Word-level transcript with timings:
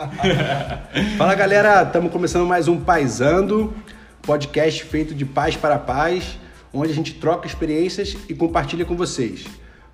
Fala 1.18 1.34
galera, 1.34 1.82
estamos 1.82 2.10
começando 2.10 2.46
mais 2.46 2.68
um 2.68 2.80
Paisando, 2.80 3.74
podcast 4.22 4.82
feito 4.84 5.14
de 5.14 5.26
paz 5.26 5.56
para 5.56 5.78
paz, 5.78 6.38
onde 6.72 6.90
a 6.90 6.94
gente 6.94 7.14
troca 7.14 7.46
experiências 7.46 8.16
e 8.26 8.34
compartilha 8.34 8.86
com 8.86 8.96
vocês. 8.96 9.44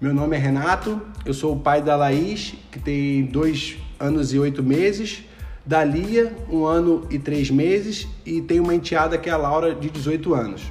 Meu 0.00 0.14
nome 0.14 0.36
é 0.36 0.38
Renato, 0.38 1.02
eu 1.24 1.34
sou 1.34 1.56
o 1.56 1.58
pai 1.58 1.82
da 1.82 1.96
Laís, 1.96 2.54
que 2.70 2.78
tem 2.78 3.24
dois 3.24 3.78
anos 3.98 4.32
e 4.32 4.38
oito 4.38 4.62
meses, 4.62 5.24
da 5.64 5.82
Lia, 5.82 6.32
um 6.48 6.64
ano 6.64 7.04
e 7.10 7.18
três 7.18 7.50
meses, 7.50 8.06
e 8.24 8.40
tem 8.40 8.60
uma 8.60 8.76
enteada 8.76 9.18
que 9.18 9.28
é 9.28 9.32
a 9.32 9.36
Laura, 9.36 9.74
de 9.74 9.90
18 9.90 10.34
anos. 10.34 10.62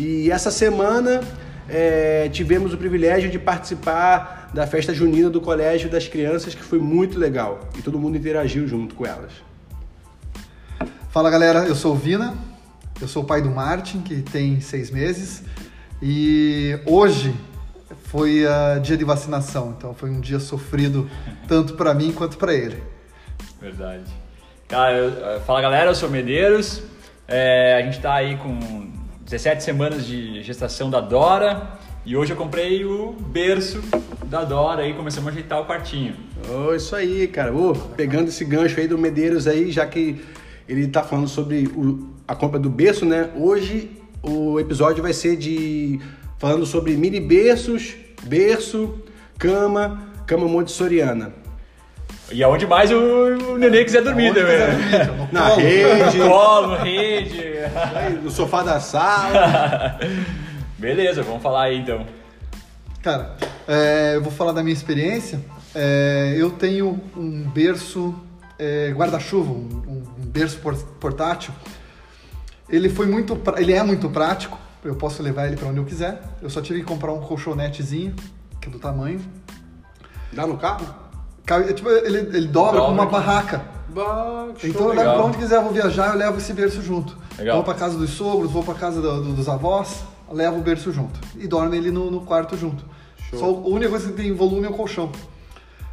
E 0.00 0.30
essa 0.30 0.50
semana 0.50 1.20
é, 1.68 2.30
tivemos 2.32 2.72
o 2.72 2.78
privilégio 2.78 3.30
de 3.30 3.38
participar 3.38 4.41
da 4.52 4.66
festa 4.66 4.92
junina 4.92 5.30
do 5.30 5.40
Colégio 5.40 5.88
das 5.88 6.06
Crianças, 6.06 6.54
que 6.54 6.62
foi 6.62 6.78
muito 6.78 7.18
legal. 7.18 7.60
E 7.78 7.82
todo 7.82 7.98
mundo 7.98 8.16
interagiu 8.16 8.66
junto 8.68 8.94
com 8.94 9.06
elas. 9.06 9.32
Fala 11.10 11.30
galera, 11.30 11.66
eu 11.66 11.74
sou 11.74 11.92
o 11.92 11.96
Vina, 11.96 12.34
eu 13.00 13.08
sou 13.08 13.22
o 13.22 13.26
pai 13.26 13.42
do 13.42 13.50
Martin, 13.50 14.00
que 14.00 14.22
tem 14.22 14.60
seis 14.60 14.90
meses, 14.90 15.42
e 16.00 16.78
hoje 16.86 17.34
foi 18.04 18.44
uh, 18.44 18.80
dia 18.80 18.96
de 18.96 19.04
vacinação, 19.04 19.74
então 19.76 19.94
foi 19.94 20.10
um 20.10 20.20
dia 20.20 20.38
sofrido 20.38 21.08
tanto 21.46 21.74
para 21.74 21.92
mim 21.94 22.12
quanto 22.12 22.36
para 22.38 22.54
ele. 22.54 22.82
Verdade. 23.60 24.04
Cara, 24.68 24.96
eu, 24.96 25.40
fala 25.42 25.60
galera, 25.60 25.90
eu 25.90 25.94
sou 25.94 26.08
o 26.08 26.12
Medeiros, 26.12 26.82
é, 27.28 27.76
a 27.78 27.82
gente 27.82 27.98
está 27.98 28.14
aí 28.14 28.36
com 28.36 28.90
17 29.24 29.62
semanas 29.62 30.06
de 30.06 30.42
gestação 30.42 30.90
da 30.90 31.00
Dora 31.00 31.78
e 32.04 32.16
hoje 32.16 32.32
eu 32.32 32.36
comprei 32.36 32.84
o 32.84 33.12
berço 33.12 33.80
da 34.24 34.44
Dora 34.44 34.86
e 34.86 34.92
começamos 34.94 35.28
a 35.28 35.30
ajeitar 35.30 35.60
o 35.60 35.66
quartinho. 35.66 36.16
Oh, 36.50 36.74
isso 36.74 36.96
aí, 36.96 37.28
cara. 37.28 37.54
Oh, 37.54 37.74
pegando 37.74 38.28
esse 38.28 38.44
gancho 38.44 38.78
aí 38.80 38.88
do 38.88 38.98
Medeiros 38.98 39.46
aí, 39.46 39.70
já 39.70 39.86
que 39.86 40.20
ele 40.68 40.88
tá 40.88 41.02
falando 41.02 41.28
sobre 41.28 41.66
o, 41.68 42.08
a 42.26 42.34
compra 42.34 42.58
do 42.58 42.68
berço, 42.68 43.04
né? 43.04 43.30
Hoje 43.36 43.90
o 44.22 44.58
episódio 44.58 45.02
vai 45.02 45.12
ser 45.12 45.36
de 45.36 46.00
falando 46.38 46.66
sobre 46.66 46.96
mini 46.96 47.20
berços, 47.20 47.94
berço, 48.24 49.00
cama, 49.38 50.02
cama 50.26 50.48
montessoriana. 50.48 51.32
E 52.32 52.42
aonde 52.42 52.66
mais 52.66 52.90
o, 52.90 52.96
o 52.96 53.58
neném 53.58 53.84
quiser 53.84 54.02
dormir, 54.02 54.32
né? 54.34 54.42
Na 55.30 55.54
rede. 55.54 56.18
No 56.18 56.28
colo, 56.28 56.74
rede. 56.76 57.44
no 58.22 58.30
sofá 58.30 58.62
da 58.62 58.80
sala. 58.80 60.00
Beleza, 60.82 61.22
vamos 61.22 61.40
falar 61.40 61.66
aí 61.66 61.78
então. 61.78 62.04
Cara, 63.00 63.36
é, 63.68 64.16
eu 64.16 64.20
vou 64.20 64.32
falar 64.32 64.50
da 64.50 64.64
minha 64.64 64.72
experiência. 64.72 65.40
É, 65.72 66.34
eu 66.36 66.50
tenho 66.50 67.00
um 67.16 67.44
berço 67.44 68.12
é, 68.58 68.90
guarda-chuva, 68.90 69.52
um, 69.52 69.68
um, 69.86 70.26
berço 70.26 70.58
portátil. 70.98 71.54
Ele 72.68 72.88
foi 72.88 73.06
muito, 73.06 73.40
ele 73.58 73.72
é 73.72 73.82
muito 73.84 74.10
prático. 74.10 74.58
Eu 74.84 74.96
posso 74.96 75.22
levar 75.22 75.46
ele 75.46 75.56
para 75.56 75.68
onde 75.68 75.78
eu 75.78 75.84
quiser. 75.84 76.20
Eu 76.42 76.50
só 76.50 76.60
tive 76.60 76.80
que 76.80 76.84
comprar 76.84 77.12
um 77.12 77.20
colchonetezinho, 77.20 78.16
que 78.60 78.68
é 78.68 78.72
do 78.72 78.80
tamanho. 78.80 79.20
Dá 80.32 80.48
no 80.48 80.58
carro? 80.58 80.84
Tipo, 81.76 81.90
ele, 81.90 82.18
ele 82.36 82.48
dobra, 82.48 82.80
com 82.80 82.90
uma 82.90 83.06
barraca. 83.06 83.62
Bah, 83.88 84.48
então 84.64 84.88
eu 84.88 84.94
levo 84.94 85.14
pra 85.14 85.24
onde 85.26 85.38
quiser, 85.38 85.56
eu 85.58 85.62
vou 85.62 85.72
viajar, 85.72 86.08
eu 86.08 86.18
levo 86.18 86.38
esse 86.38 86.52
berço 86.52 86.82
junto. 86.82 87.16
Legal. 87.38 87.54
Vou 87.54 87.64
pra 87.64 87.74
casa 87.74 87.96
dos 87.96 88.10
sogros, 88.10 88.50
vou 88.50 88.64
pra 88.64 88.74
casa 88.74 89.00
do, 89.00 89.22
do, 89.22 89.32
dos 89.34 89.48
avós, 89.48 90.02
levo 90.32 90.58
o 90.58 90.62
berço 90.62 90.92
junto. 90.92 91.20
E 91.36 91.46
dorme 91.46 91.76
ele 91.76 91.90
no, 91.90 92.10
no 92.10 92.22
quarto 92.22 92.56
junto. 92.56 92.84
Show. 93.30 93.38
Só 93.38 93.46
a 93.46 93.68
única 93.68 93.90
coisa 93.90 94.08
que 94.08 94.14
tem 94.14 94.32
volume 94.32 94.66
é 94.66 94.70
o 94.70 94.74
colchão. 94.74 95.12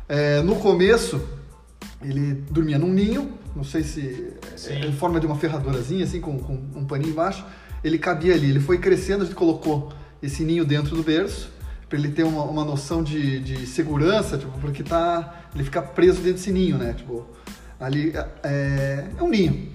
É, 0.08 0.42
no 0.42 0.56
começo, 0.56 1.22
ele 2.02 2.34
dormia 2.50 2.80
num 2.80 2.92
ninho, 2.92 3.34
não 3.56 3.64
sei 3.64 3.84
se 3.84 4.34
Sim. 4.56 4.86
em 4.86 4.94
forma 4.94 5.20
de 5.20 5.26
uma 5.26 5.36
ferradurazinha, 5.36 6.04
assim, 6.04 6.20
com, 6.20 6.38
com 6.40 6.54
um 6.54 6.86
paninho 6.86 7.12
embaixo. 7.12 7.46
Ele 7.84 7.98
cabia 7.98 8.34
ali, 8.34 8.50
ele 8.50 8.60
foi 8.60 8.78
crescendo, 8.78 9.24
a 9.24 9.26
gente 9.26 9.36
colocou 9.36 9.92
esse 10.22 10.44
ninho 10.44 10.66
dentro 10.66 10.96
do 10.96 11.04
berço 11.04 11.52
para 11.88 11.98
ele 11.98 12.10
ter 12.10 12.24
uma, 12.24 12.44
uma 12.44 12.64
noção 12.64 13.04
de, 13.04 13.40
de 13.40 13.66
segurança, 13.66 14.38
tipo, 14.38 14.52
porque 14.60 14.84
tá, 14.84 15.48
ele 15.56 15.64
fica 15.64 15.82
preso 15.82 16.18
dentro 16.18 16.34
desse 16.34 16.52
ninho, 16.52 16.78
né? 16.78 16.94
Tipo, 16.94 17.26
ali 17.80 18.14
é, 18.44 19.06
é 19.18 19.24
um 19.24 19.28
ninho. 19.28 19.70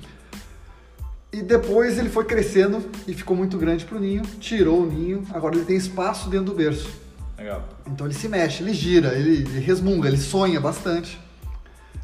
E 1.34 1.42
depois 1.42 1.98
ele 1.98 2.08
foi 2.08 2.24
crescendo 2.24 2.80
e 3.08 3.12
ficou 3.12 3.36
muito 3.36 3.58
grande 3.58 3.84
para 3.84 3.98
o 3.98 4.00
ninho, 4.00 4.22
tirou 4.38 4.82
o 4.82 4.86
ninho, 4.86 5.24
agora 5.32 5.56
ele 5.56 5.64
tem 5.64 5.76
espaço 5.76 6.30
dentro 6.30 6.46
do 6.46 6.54
berço. 6.54 6.88
Legal. 7.36 7.64
Então 7.88 8.06
ele 8.06 8.14
se 8.14 8.28
mexe, 8.28 8.62
ele 8.62 8.72
gira, 8.72 9.14
ele, 9.14 9.38
ele 9.38 9.58
resmunga, 9.58 10.06
ele 10.06 10.16
sonha 10.16 10.60
bastante. 10.60 11.18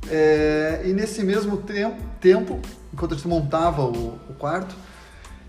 É, 0.08 0.82
e 0.84 0.92
nesse 0.92 1.22
mesmo 1.22 1.58
tempo, 1.58 2.02
tempo, 2.20 2.58
enquanto 2.92 3.12
a 3.12 3.16
gente 3.16 3.28
montava 3.28 3.82
o, 3.82 4.18
o 4.28 4.34
quarto, 4.36 4.74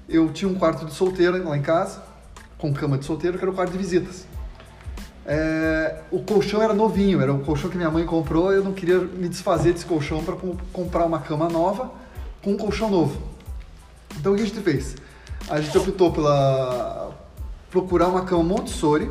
eu 0.08 0.32
tinha 0.32 0.48
um 0.48 0.54
quarto 0.54 0.86
de 0.86 0.94
solteiro 0.94 1.44
lá 1.44 1.58
em 1.58 1.64
casa, 1.64 2.04
com 2.60 2.72
cama 2.72 3.00
de 3.00 3.06
solteiro, 3.06 3.40
que 3.40 3.44
era 3.44 3.50
o 3.50 3.56
quarto 3.56 3.72
de 3.72 3.80
visitas. 3.80 4.28
É, 5.26 6.02
o 6.12 6.22
colchão 6.22 6.62
era 6.62 6.72
novinho, 6.74 7.20
era 7.20 7.34
o 7.34 7.40
colchão 7.40 7.68
que 7.68 7.78
minha 7.78 7.90
mãe 7.90 8.06
comprou. 8.06 8.54
Eu 8.54 8.64
não 8.64 8.74
queria 8.74 9.00
me 9.00 9.28
desfazer 9.28 9.74
desse 9.74 9.88
colchão 9.88 10.24
para 10.24 10.36
comprar 10.72 11.04
uma 11.06 11.20
cama 11.20 11.50
nova 11.50 11.90
com 12.44 12.52
um 12.52 12.58
colchão 12.58 12.88
novo. 12.88 13.31
Então 14.20 14.34
o 14.34 14.36
que 14.36 14.42
a 14.42 14.46
gente 14.46 14.60
fez? 14.62 14.96
A 15.50 15.60
gente 15.60 15.78
optou 15.78 16.12
pela 16.12 17.12
procurar 17.70 18.08
uma 18.08 18.26
cama 18.26 18.44
Montessori 18.44 19.10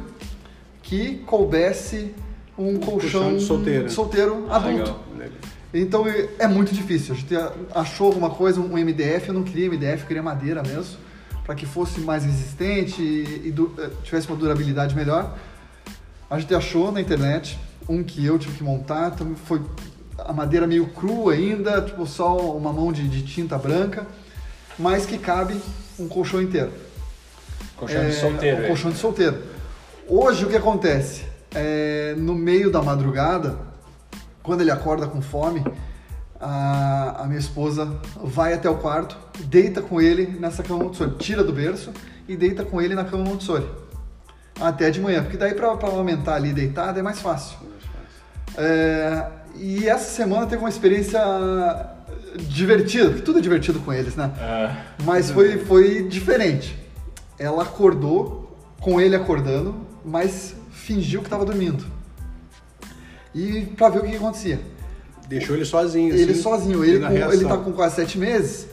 que 0.83 1.17
coubesse 1.27 2.15
um 2.59 2.79
colchão, 2.79 3.23
colchão 3.23 3.41
solteiro. 3.41 3.91
solteiro 3.91 4.47
adulto. 4.51 4.79
Legal, 4.79 5.01
legal. 5.19 5.39
Então 5.73 6.05
é 6.39 6.49
muito 6.49 6.75
difícil. 6.75 7.15
A 7.15 7.17
gente 7.17 7.35
achou 7.75 8.09
alguma 8.09 8.31
coisa, 8.31 8.61
um 8.61 8.77
MDF. 8.77 9.29
Eu 9.29 9.35
não 9.35 9.43
queria 9.43 9.69
MDF, 9.69 10.03
eu 10.03 10.07
queria 10.07 10.23
madeira 10.23 10.63
mesmo, 10.63 10.97
para 11.45 11.55
que 11.55 11.65
fosse 11.65 12.01
mais 12.01 12.25
resistente 12.25 13.01
e, 13.01 13.49
e 13.49 13.55
eh, 13.79 13.91
tivesse 14.03 14.27
uma 14.29 14.37
durabilidade 14.37 14.95
melhor. 14.95 15.37
A 16.29 16.39
gente 16.39 16.55
achou 16.55 16.91
na 16.93 17.01
internet 17.01 17.59
um 17.89 18.03
que 18.03 18.25
eu 18.25 18.39
tive 18.39 18.59
que 18.59 18.65
montar, 18.65 19.13
então 19.15 19.35
foi 19.35 19.61
a 20.19 20.33
madeira 20.33 20.67
meio 20.67 20.87
crua 20.89 21.33
ainda, 21.33 21.81
tipo 21.83 22.07
só 22.07 22.37
uma 22.57 22.73
mão 22.73 22.93
de, 22.93 23.09
de 23.09 23.23
tinta 23.23 23.57
branca, 23.57 24.07
mas 24.81 25.07
que 25.07 25.19
cabe 25.19 25.61
um 25.99 26.09
colchão 26.09 26.41
inteiro. 26.41 26.73
Colchão 27.77 28.03
é, 28.03 28.09
de 28.09 28.15
solteiro. 28.15 28.65
Um 28.65 28.67
colchão 28.69 28.91
de 28.91 28.99
solteiro. 28.99 29.43
Hoje 30.09 30.45
o 30.45 30.49
que 30.49 30.57
acontece? 30.57 31.25
É, 31.55 32.15
no 32.17 32.35
meio 32.35 32.71
da 32.71 32.83
madrugada, 32.83 33.59
quando 34.43 34.63
ele 34.63 34.71
acorda 34.71 35.07
com 35.07 35.21
fome, 35.21 35.63
a, 36.41 37.23
a, 37.23 37.27
minha 37.27 37.39
esposa 37.39 38.01
vai 38.23 38.55
até 38.55 38.69
o 38.69 38.77
quarto, 38.77 39.17
deita 39.45 39.83
com 39.83 40.01
ele 40.01 40.27
nessa 40.27 40.63
cama 40.63 40.85
Montessori, 40.85 41.13
tira 41.19 41.45
do 41.45 41.53
berço 41.53 41.93
e 42.27 42.37
deita 42.37 42.65
com 42.65 42.81
ele 42.81 42.95
na 42.95 43.05
cama 43.05 43.25
Montessori 43.25 43.67
até 44.61 44.91
de 44.91 45.01
manhã, 45.01 45.23
porque 45.23 45.37
daí 45.37 45.55
para 45.55 45.69
aumentar 45.69 46.35
ali 46.35 46.53
deitado 46.53 46.99
é 46.99 47.03
mais 47.03 47.21
fácil. 47.21 47.59
É, 48.57 49.27
e 49.57 49.89
essa 49.89 50.11
semana 50.11 50.47
teve 50.47 50.63
uma 50.63 50.69
experiência 50.69 51.21
divertida, 52.37 53.07
porque 53.07 53.23
tudo 53.23 53.39
é 53.39 53.43
divertido 53.43 53.81
com 53.81 53.93
eles, 53.93 54.17
né? 54.17 54.33
É. 54.39 55.03
Mas 55.05 55.31
foi, 55.31 55.59
foi 55.59 56.03
diferente. 56.05 56.77
Ela 57.39 57.63
acordou 57.63 58.57
com 58.81 59.01
ele 59.01 59.17
acordando, 59.17 59.75
mas 60.05 60.55
fingiu 60.71 61.21
que 61.21 61.27
estava 61.27 61.45
dormindo. 61.45 61.85
E 63.35 63.63
para 63.77 63.89
ver 63.91 63.99
o 64.01 64.03
que, 64.03 64.11
que, 64.11 64.17
acontecia. 64.17 64.61
Deixou 65.29 65.55
ele 65.55 65.65
sozinho. 65.65 66.15
Ele 66.15 66.33
assim, 66.33 66.43
sozinho. 66.43 66.85
Ele, 66.85 67.07
com, 67.07 67.33
ele 67.33 67.45
tá 67.45 67.57
com 67.57 67.73
quase 67.73 67.97
sete 67.97 68.19
meses. 68.19 68.67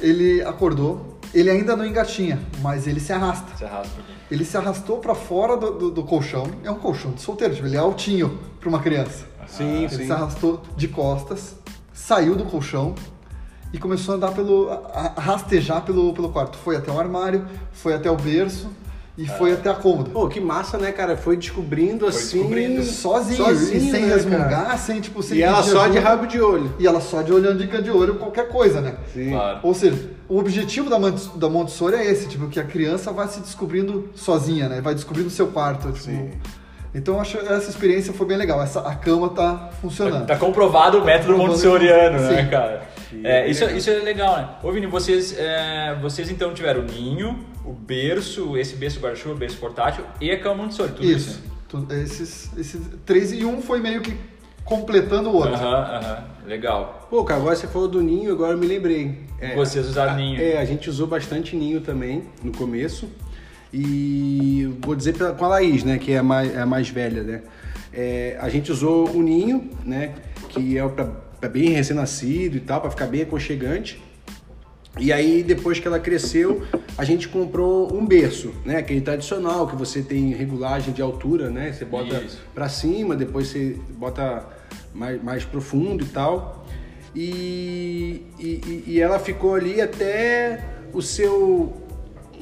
Ele 0.00 0.42
acordou. 0.42 1.18
Ele 1.32 1.50
ainda 1.50 1.76
não 1.76 1.84
engatinha, 1.84 2.38
mas 2.60 2.86
ele 2.86 3.00
se 3.00 3.12
arrasta. 3.12 3.56
Se 3.56 3.64
arrasta 3.64 4.08
ele 4.30 4.44
se 4.44 4.56
arrastou 4.56 4.98
para 4.98 5.14
fora 5.14 5.56
do, 5.56 5.72
do, 5.72 5.90
do, 5.90 6.04
colchão. 6.04 6.46
É 6.62 6.70
um 6.70 6.76
colchão 6.76 7.12
de 7.12 7.20
solteiro, 7.20 7.54
tipo, 7.54 7.66
ele 7.66 7.76
é 7.76 7.78
altinho 7.78 8.38
para 8.60 8.68
uma 8.68 8.80
criança. 8.80 9.26
Sim, 9.46 9.84
ele 9.84 9.88
sim. 9.88 10.06
se 10.06 10.12
arrastou 10.12 10.62
de 10.76 10.88
costas, 10.88 11.56
saiu 11.98 12.36
do 12.36 12.44
colchão 12.44 12.94
e 13.72 13.78
começou 13.78 14.14
a 14.14 14.16
andar 14.16 14.32
pelo. 14.32 14.70
a 14.70 15.20
rastejar 15.20 15.82
pelo, 15.82 16.12
pelo 16.14 16.30
quarto. 16.30 16.56
Foi 16.56 16.76
até 16.76 16.90
o 16.90 16.98
armário, 16.98 17.46
foi 17.72 17.92
até 17.94 18.10
o 18.10 18.16
berço 18.16 18.70
e 19.16 19.24
é. 19.24 19.26
foi 19.26 19.52
até 19.52 19.68
a 19.68 19.74
cômoda. 19.74 20.10
Pô, 20.10 20.28
que 20.28 20.40
massa, 20.40 20.78
né, 20.78 20.92
cara? 20.92 21.16
Foi 21.16 21.36
descobrindo 21.36 22.00
foi 22.00 22.08
assim. 22.08 22.38
Descobrindo. 22.38 22.84
Sozinho, 22.84 23.44
sozinho 23.44 23.92
sem 23.92 24.06
né, 24.06 24.14
resmungar, 24.14 24.66
cara? 24.66 24.78
sem 24.78 25.00
tipo. 25.00 25.22
Sem 25.22 25.38
e 25.38 25.42
ela 25.42 25.62
só 25.62 25.82
ajuda. 25.82 25.90
de 25.90 25.98
rabo 25.98 26.26
de 26.26 26.40
olho. 26.40 26.72
E 26.78 26.86
ela 26.86 27.00
só 27.00 27.20
de 27.20 27.32
olhando 27.32 27.58
dica 27.58 27.82
de 27.82 27.90
olho 27.90 28.14
qualquer 28.14 28.48
coisa, 28.48 28.80
né? 28.80 28.96
Sim. 29.12 29.30
Claro. 29.30 29.58
Ou 29.64 29.74
seja, 29.74 30.10
o 30.28 30.38
objetivo 30.38 30.88
da, 30.88 30.96
da 31.34 31.48
Montessori 31.48 31.96
é 31.96 32.10
esse, 32.10 32.28
tipo, 32.28 32.48
que 32.48 32.60
a 32.60 32.64
criança 32.64 33.12
vai 33.12 33.26
se 33.28 33.40
descobrindo 33.40 34.08
sozinha, 34.14 34.68
né? 34.68 34.80
Vai 34.80 34.94
descobrindo 34.94 35.28
o 35.28 35.32
seu 35.32 35.48
quarto. 35.48 35.90
Tipo, 35.92 35.98
Sim. 35.98 36.30
Então 36.94 37.20
acho 37.20 37.38
essa 37.38 37.68
experiência 37.70 38.12
foi 38.12 38.26
bem 38.26 38.36
legal. 38.36 38.62
Essa, 38.62 38.80
a 38.80 38.94
cama 38.94 39.28
tá 39.30 39.70
funcionando. 39.80 40.26
Tá, 40.26 40.34
tá 40.34 40.36
comprovado 40.36 40.98
o 40.98 41.04
método 41.04 41.32
tá 41.32 41.38
montessoriano, 41.38 42.18
né, 42.20 42.46
cara? 42.46 42.82
É, 43.24 43.48
isso, 43.48 43.64
isso 43.70 43.88
é 43.90 43.94
legal, 44.00 44.36
né? 44.36 44.48
Ô 44.62 44.70
Vini, 44.70 44.86
vocês, 44.86 45.34
é, 45.38 45.96
vocês 46.00 46.30
então 46.30 46.52
tiveram 46.52 46.82
o 46.82 46.84
ninho, 46.84 47.38
o 47.64 47.72
berço, 47.72 48.56
esse 48.56 48.76
berço 48.76 49.00
guarda-chuva, 49.00 49.34
berço 49.34 49.56
portátil 49.58 50.04
e 50.20 50.30
a 50.30 50.38
cama 50.38 50.62
Montessori, 50.62 50.92
tudo 50.92 51.06
isso. 51.06 51.40
isso. 51.72 51.86
esses, 51.92 52.50
esses 52.58 52.80
três 53.06 53.32
e 53.32 53.44
um 53.44 53.62
foi 53.62 53.80
meio 53.80 54.00
que 54.00 54.14
completando 54.64 55.30
o 55.30 55.34
outro. 55.36 55.54
Aham, 55.54 55.96
aham, 55.96 56.24
Legal. 56.46 57.06
Pô, 57.10 57.24
cara, 57.24 57.40
agora 57.40 57.56
você 57.56 57.66
falou 57.66 57.88
do 57.88 58.02
ninho, 58.02 58.32
agora 58.32 58.52
eu 58.52 58.58
me 58.58 58.66
lembrei. 58.66 59.20
É, 59.40 59.54
Vocês 59.54 59.86
usaram 59.86 60.12
a- 60.12 60.16
ninho. 60.16 60.40
É, 60.40 60.58
a 60.58 60.64
gente 60.64 60.90
usou 60.90 61.06
bastante 61.06 61.56
ninho 61.56 61.80
também 61.80 62.24
no 62.42 62.52
começo. 62.52 63.08
E 63.72 64.68
vou 64.80 64.94
dizer 64.94 65.14
com 65.36 65.44
a 65.44 65.48
Laís, 65.48 65.84
né, 65.84 65.98
que 65.98 66.12
é 66.12 66.18
a 66.18 66.22
mais, 66.22 66.54
é 66.54 66.60
a 66.60 66.66
mais 66.66 66.88
velha, 66.88 67.22
né? 67.22 67.42
É, 67.92 68.36
a 68.40 68.48
gente 68.48 68.70
usou 68.72 69.08
o 69.10 69.22
ninho, 69.22 69.70
né, 69.84 70.14
que 70.48 70.78
é 70.78 70.88
para 70.88 71.48
bem 71.48 71.70
recém-nascido 71.70 72.56
e 72.56 72.60
tal, 72.60 72.80
para 72.80 72.90
ficar 72.90 73.06
bem 73.06 73.22
aconchegante. 73.22 74.02
E 74.98 75.12
aí, 75.12 75.42
depois 75.44 75.78
que 75.78 75.86
ela 75.86 76.00
cresceu, 76.00 76.62
a 76.96 77.04
gente 77.04 77.28
comprou 77.28 77.94
um 77.96 78.04
berço, 78.04 78.52
né? 78.64 78.78
Aquele 78.78 79.00
tradicional, 79.00 79.68
que 79.68 79.76
você 79.76 80.02
tem 80.02 80.32
regulagem 80.32 80.92
de 80.92 81.00
altura, 81.00 81.50
né? 81.50 81.70
Você 81.72 81.84
bota 81.84 82.16
pra 82.52 82.68
cima, 82.68 83.14
depois 83.14 83.46
você 83.48 83.76
bota 83.96 84.44
mais, 84.92 85.22
mais 85.22 85.44
profundo 85.44 86.02
e 86.02 86.08
tal. 86.08 86.66
E, 87.14 88.22
e- 88.40 88.82
e 88.88 89.00
ela 89.00 89.20
ficou 89.20 89.54
ali 89.54 89.80
até 89.80 90.64
o 90.92 91.00
seu 91.00 91.72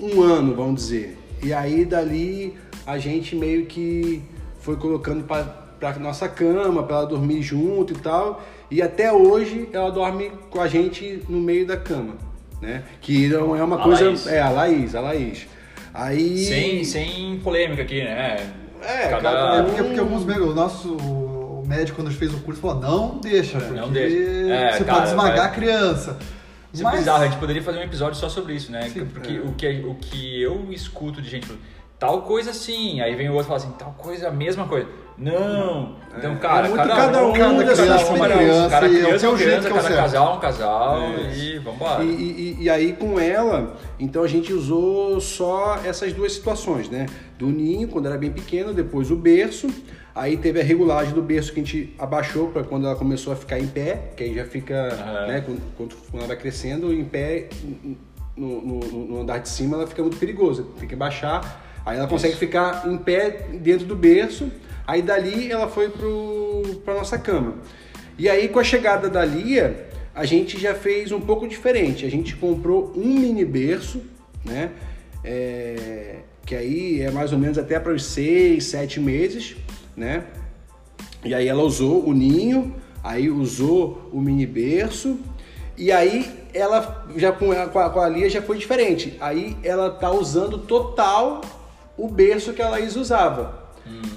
um 0.01 0.23
ano, 0.23 0.55
vamos 0.55 0.77
dizer. 0.83 1.19
E 1.43 1.53
aí, 1.53 1.85
dali, 1.85 2.55
a 2.87 2.99
gente 2.99 3.35
meio 3.37 3.67
que 3.67 4.23
foi 4.61 4.77
colocando 4.77 5.25
pra, 5.25 5.45
pra 5.79 5.95
nossa 5.99 6.29
cama, 6.29 6.83
pra 6.83 6.97
ela 6.97 7.07
dormir 7.07 7.43
junto 7.43 7.93
e 7.93 7.97
tal. 7.97 8.43
E 8.71 8.83
até 8.83 9.13
hoje, 9.13 9.69
ela 9.73 9.91
dorme 9.91 10.31
com 10.51 10.61
a 10.61 10.67
gente 10.67 11.23
no 11.29 11.39
meio 11.41 11.67
da 11.67 11.77
cama, 11.77 12.15
né? 12.61 12.83
Que 13.01 13.29
não 13.29 13.55
é 13.55 13.63
uma 13.63 13.77
A 13.77 13.83
coisa... 13.83 14.05
Laís. 14.07 14.27
É, 14.27 14.41
a 14.41 14.49
Laís, 14.51 14.95
a 14.95 15.01
Laís. 15.01 15.47
Aí... 15.95 16.45
Sem, 16.45 16.85
sem 16.85 17.39
polêmica 17.43 17.83
aqui, 17.83 18.03
né? 18.03 18.37
É, 18.83 19.09
Cada- 19.09 19.23
cada 19.23 19.57
É 19.59 19.63
porque, 19.63 19.83
porque 19.83 20.01
alguns 20.01 20.25
médicos, 20.25 20.51
o 20.51 20.55
nosso 20.55 20.97
médico, 21.67 21.97
quando 21.97 22.09
a 22.09 22.11
gente 22.11 22.19
fez 22.19 22.35
o 22.35 22.39
curso, 22.39 22.61
falou: 22.61 22.81
não 22.81 23.19
deixa, 23.19 23.59
porque 23.59 23.81
não 23.81 23.91
deixa. 23.91 24.17
É, 24.17 24.73
você 24.73 24.85
cara, 24.85 24.99
pode 24.99 25.09
esmagar 25.11 25.37
vai- 25.37 25.47
a 25.47 25.49
criança. 25.49 26.19
Isso 26.81 26.89
é 26.89 26.97
bizarro, 26.99 27.23
a 27.23 27.27
gente 27.27 27.39
poderia 27.39 27.63
fazer 27.63 27.79
um 27.79 27.83
episódio 27.83 28.19
só 28.19 28.29
sobre 28.29 28.55
isso, 28.55 28.71
né? 28.71 28.89
Sim, 28.89 29.07
Porque 29.07 29.33
é. 29.33 29.41
o, 29.41 29.53
que, 29.53 29.85
o 29.87 29.95
que 29.95 30.43
eu 30.43 30.73
escuto 30.73 31.23
de 31.23 31.29
gente 31.29 31.47
tal 31.99 32.23
coisa 32.23 32.53
sim, 32.53 33.01
aí 33.01 33.15
vem 33.15 33.29
o 33.29 33.33
outro 33.35 33.47
e 33.47 33.49
fala 33.49 33.59
assim, 33.59 33.73
tal 33.79 33.95
coisa, 33.99 34.29
a 34.29 34.31
mesma 34.31 34.67
coisa. 34.67 34.87
Não! 35.19 35.97
Então, 36.17 36.33
É, 36.33 36.37
cara, 36.37 36.69
é 36.69 36.73
cada, 36.73 36.95
cada 36.95 37.27
um 37.27 37.33
cada 37.33 37.55
é 37.63 37.75
criança, 37.75 38.69
Cada 38.69 38.87
o 38.87 38.91
criança 38.91 39.27
é 39.27 39.37
jeito 39.37 39.37
criança, 39.37 39.69
é 39.69 39.71
cada 39.71 39.83
certo. 39.83 39.97
casal 39.97 40.33
é 40.33 40.37
um 40.37 40.41
casal 40.41 41.01
É. 41.03 41.35
e 41.39 41.59
vambora. 41.59 42.05
E, 42.05 42.07
e- 42.09 42.57
e 42.65 42.71
aí 42.71 42.93
com 42.93 43.19
ela, 43.19 43.77
então 43.99 44.23
a 44.23 44.29
gente 44.29 44.53
usou 44.53 45.19
só 45.23 45.79
essas 45.85 46.13
duas 46.13 46.33
situações, 46.33 46.91
né? 46.91 47.07
Do 47.39 47.47
ninho, 47.47 47.89
quando 47.89 48.07
era 48.07 48.19
bem 48.19 48.31
pequeno, 48.31 48.75
depois 48.75 49.11
o 49.11 49.17
berço. 49.17 49.69
Aí 50.15 50.37
teve 50.37 50.61
a 50.61 50.65
regulagem 50.65 51.13
do 51.15 51.23
berço 51.23 51.53
que 51.53 51.61
a 51.61 51.63
gente 51.63 51.95
abaixou 51.99 52.49
para 52.49 52.63
quando 52.65 52.87
ela 52.87 52.97
começou 52.97 53.33
a 53.33 53.37
ficar 53.37 53.59
em 53.59 53.67
pé, 53.67 54.13
que 54.17 54.23
aí 54.25 54.35
já 54.35 54.45
fica, 54.45 54.89
Aham. 54.93 55.27
né? 55.29 55.45
Quando, 55.47 55.61
quando 55.77 55.95
ela 56.19 56.27
vai 56.29 56.37
crescendo, 56.37 56.93
em 56.93 57.05
pé, 57.05 57.49
no, 58.37 58.61
no- 58.61 58.81
no 59.07 59.21
andar 59.23 59.39
de 59.39 59.49
cima, 59.49 59.77
ela 59.77 59.87
fica 59.87 60.03
muito 60.03 60.19
perigosa. 60.19 60.65
Tem 60.79 60.87
que 60.89 60.97
baixar. 60.97 61.65
Aí 61.87 61.99
ela 61.99 62.09
consegue 62.09 62.35
ficar 62.35 62.85
em 62.89 62.99
pé 62.99 63.47
dentro 63.63 63.87
do 63.87 63.95
berço. 63.95 64.51
Aí 64.85 65.01
dali 65.01 65.53
ela 65.53 65.69
foi 65.69 65.89
pro, 65.89 66.81
pra 66.85 66.95
nossa 66.95 67.17
cama. 67.17 67.55
E 68.19 68.29
aí 68.29 68.49
com 68.49 68.59
a 68.59 68.65
chegada 68.65 69.09
da 69.09 69.25
Lia, 69.25 69.87
a 70.13 70.25
gente 70.25 70.59
já 70.59 70.75
fez 70.75 71.13
um 71.13 71.21
pouco 71.21 71.47
diferente. 71.47 72.05
A 72.05 72.11
gente 72.11 72.35
comprou 72.35 72.93
um 72.97 73.07
mini 73.07 73.45
berço, 73.45 74.03
né? 74.45 74.73
É, 75.23 76.17
que 76.45 76.57
aí 76.57 77.03
é 77.03 77.11
mais 77.11 77.33
ou 77.33 77.39
menos 77.39 77.57
até 77.57 77.79
para 77.79 77.93
os 77.93 78.05
seis, 78.05 78.65
sete 78.65 78.99
meses, 78.99 79.57
né? 79.97 80.25
E 81.25 81.35
aí 81.35 81.47
ela 81.47 81.63
usou 81.63 82.05
o 82.05 82.13
ninho, 82.13 82.75
aí 83.03 83.31
usou 83.31 84.09
o 84.13 84.21
mini 84.21 84.47
berço, 84.47 85.19
e 85.77 85.93
aí 85.93 86.31
ela 86.55 87.07
já 87.17 87.33
com 87.33 87.53
a, 87.53 87.67
com 87.67 88.01
a 88.01 88.09
Lia 88.09 88.31
já 88.31 88.43
foi 88.43 88.59
diferente. 88.59 89.17
Aí 89.21 89.57
ela 89.63 89.91
tá 89.91 90.11
usando 90.11 90.59
total 90.59 91.43
o 91.97 92.09
berço 92.09 92.53
que 92.53 92.63
a 92.63 92.69
Laís 92.69 92.97
usava. 92.97 93.67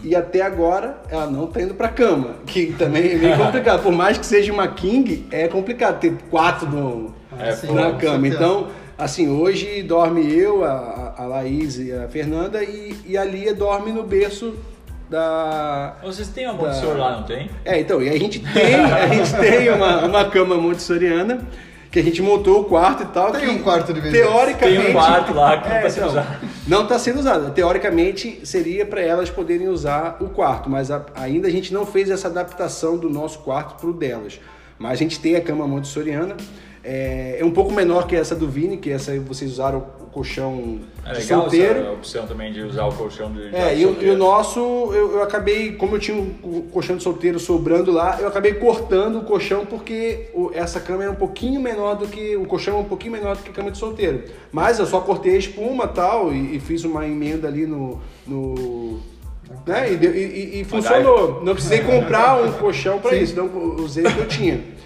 E 0.04 0.16
até 0.16 0.42
agora 0.42 0.98
ela 1.10 1.28
não 1.28 1.46
tá 1.46 1.62
indo 1.62 1.74
pra 1.74 1.90
cama, 1.90 2.36
que 2.48 2.74
também 2.74 3.12
é 3.12 3.16
meio 3.16 3.38
complicado. 3.38 3.84
Por 3.84 3.92
mais 3.92 4.18
que 4.18 4.26
seja 4.26 4.52
uma 4.52 4.68
king, 4.68 5.28
é 5.31 5.48
complicado 5.48 6.00
ter 6.00 6.18
quatro 6.30 6.68
no, 6.68 7.14
É, 7.38 7.72
na 7.72 7.94
cama. 7.94 8.28
Então, 8.28 8.68
assim, 8.98 9.30
hoje 9.30 9.84
dorme 9.84 10.34
eu, 10.34 10.64
a, 10.64 11.14
a 11.18 11.26
Laís 11.26 11.78
e 11.78 11.92
a 11.92 12.08
Fernanda, 12.08 12.64
e, 12.64 12.96
e 13.06 13.18
a 13.18 13.24
Lia 13.24 13.54
dorme 13.54 13.92
no 13.92 14.04
berço 14.04 14.56
da, 15.10 15.98
Vocês 16.04 16.28
têm 16.30 16.46
uma 16.46 16.54
Montessori 16.54 16.98
lá, 17.00 17.18
não 17.18 17.24
tem? 17.24 17.50
é, 17.66 17.80
então, 17.80 18.02
e 18.02 18.10
a 18.10 18.18
gente 18.18 18.40
tem, 18.40 18.76
a 18.76 19.08
gente 19.08 19.36
tem 19.38 19.70
uma, 19.70 20.06
uma 20.06 20.26
cama 20.26 20.56
montessoriana 20.56 21.42
que 21.91 22.00
a 22.00 22.03
gente 22.03 22.21
montou 22.21 22.62
o 22.62 22.65
quarto 22.65 23.03
e 23.03 23.06
tal. 23.07 23.31
Tem 23.31 23.41
que, 23.41 23.50
um 23.50 23.63
quarto 23.63 23.94
de. 23.94 24.01
Teoricamente. 24.12 24.81
Tem 24.81 24.89
um 24.89 24.94
quarto 24.94 25.33
lá 25.33 25.57
que 25.57 25.68
não 25.69 25.75
É, 25.75 25.81
tá 25.81 25.89
sendo 25.89 25.97
então, 26.07 26.09
usado. 26.09 26.38
Não 26.68 26.83
está 26.83 27.00
sendo 27.00 27.19
usado. 27.19 27.51
Teoricamente 27.51 28.39
seria 28.44 28.86
para 28.86 29.01
elas 29.01 29.30
poderem 29.30 29.68
usar 29.68 30.18
o 30.21 30.30
quarto, 30.30 30.69
mas 30.69 30.91
a- 30.91 31.06
ainda 31.15 31.47
a 31.47 31.51
gente 31.51 31.74
não 31.74 31.86
fez 31.86 32.09
essa 32.09 32.27
adaptação 32.27 32.97
do 32.97 33.09
nosso 33.09 33.39
quarto 33.39 33.80
para 33.80 33.89
o 33.89 33.94
delas. 33.94 34.39
Mas 34.77 34.94
a 34.94 34.95
gente 34.95 35.19
tem 35.19 35.36
a 35.36 35.41
cama 35.41 35.68
montessoriana. 35.68 36.38
É, 36.91 37.38
é 37.39 37.45
um 37.45 37.51
pouco 37.51 37.71
menor 37.71 38.07
que 38.07 38.15
essa 38.15 38.36
do 38.36 38.47
Vini, 38.47 38.77
que 38.77 38.89
essa 38.89 39.12
aí 39.12 39.19
vocês 39.19 39.51
usaram 39.51 39.77
o 40.01 40.06
colchão 40.07 40.80
É 41.06 41.13
legal 41.13 41.41
solteiro. 41.41 41.80
essa 41.81 41.91
opção 41.91 42.25
também 42.25 42.51
de 42.51 42.62
usar 42.63 42.86
o 42.88 42.91
colchão 42.91 43.31
de 43.31 43.56
É, 43.56 43.75
de 43.75 43.81
e, 43.81 43.86
o- 43.86 43.97
e 44.01 44.09
o 44.09 44.18
nosso, 44.18 44.59
eu, 44.59 45.12
eu 45.13 45.21
acabei, 45.21 45.74
como 45.74 45.95
eu 45.97 46.00
tinha 46.00 46.18
um 46.18 46.62
colchão 46.71 46.97
de 46.97 47.03
solteiro 47.03 47.38
sobrando 47.39 47.91
lá, 47.91 48.18
eu 48.19 48.27
acabei 48.27 48.53
cortando 48.56 49.19
o 49.19 49.21
colchão 49.24 49.68
porque 49.68 50.31
o- 50.33 50.50
essa 50.51 50.80
cama 50.80 51.03
é 51.03 51.09
um 51.12 51.15
pouquinho 51.15 51.62
menor 51.62 51.95
do 51.95 52.07
que. 52.07 52.36
O 52.36 52.45
colchão 52.45 52.77
é 52.77 52.80
um 52.80 52.86
pouquinho 52.86 53.12
menor 53.13 53.35
do 53.38 53.44
que 53.44 53.51
a 53.51 53.53
cama 53.53 53.69
de 53.69 53.77
solteiro. 53.77 54.24
Mas 54.51 54.80
eu 54.80 54.88
só 54.88 55.00
cortei 55.00 55.35
a 55.35 55.38
espuma 55.38 55.88
tal, 55.88 56.33
e, 56.33 56.56
e 56.56 56.59
fiz 56.59 56.83
uma 56.85 57.06
emenda 57.06 57.47
ali 57.47 57.68
no. 57.68 58.00
no 58.25 59.00
né? 59.68 59.92
E, 59.92 59.95
e- 59.95 60.59
e- 60.62 60.63
funcionou. 60.63 61.44
Não 61.44 61.53
precisei 61.53 61.81
comprar 61.81 62.42
um 62.44 62.51
colchão 62.53 62.97
para 62.97 63.15
isso, 63.15 63.33
então 63.33 63.45
eu 63.77 63.83
usei 63.83 64.03
o 64.06 64.12
que 64.12 64.19
eu 64.21 64.27
tinha. 64.27 64.80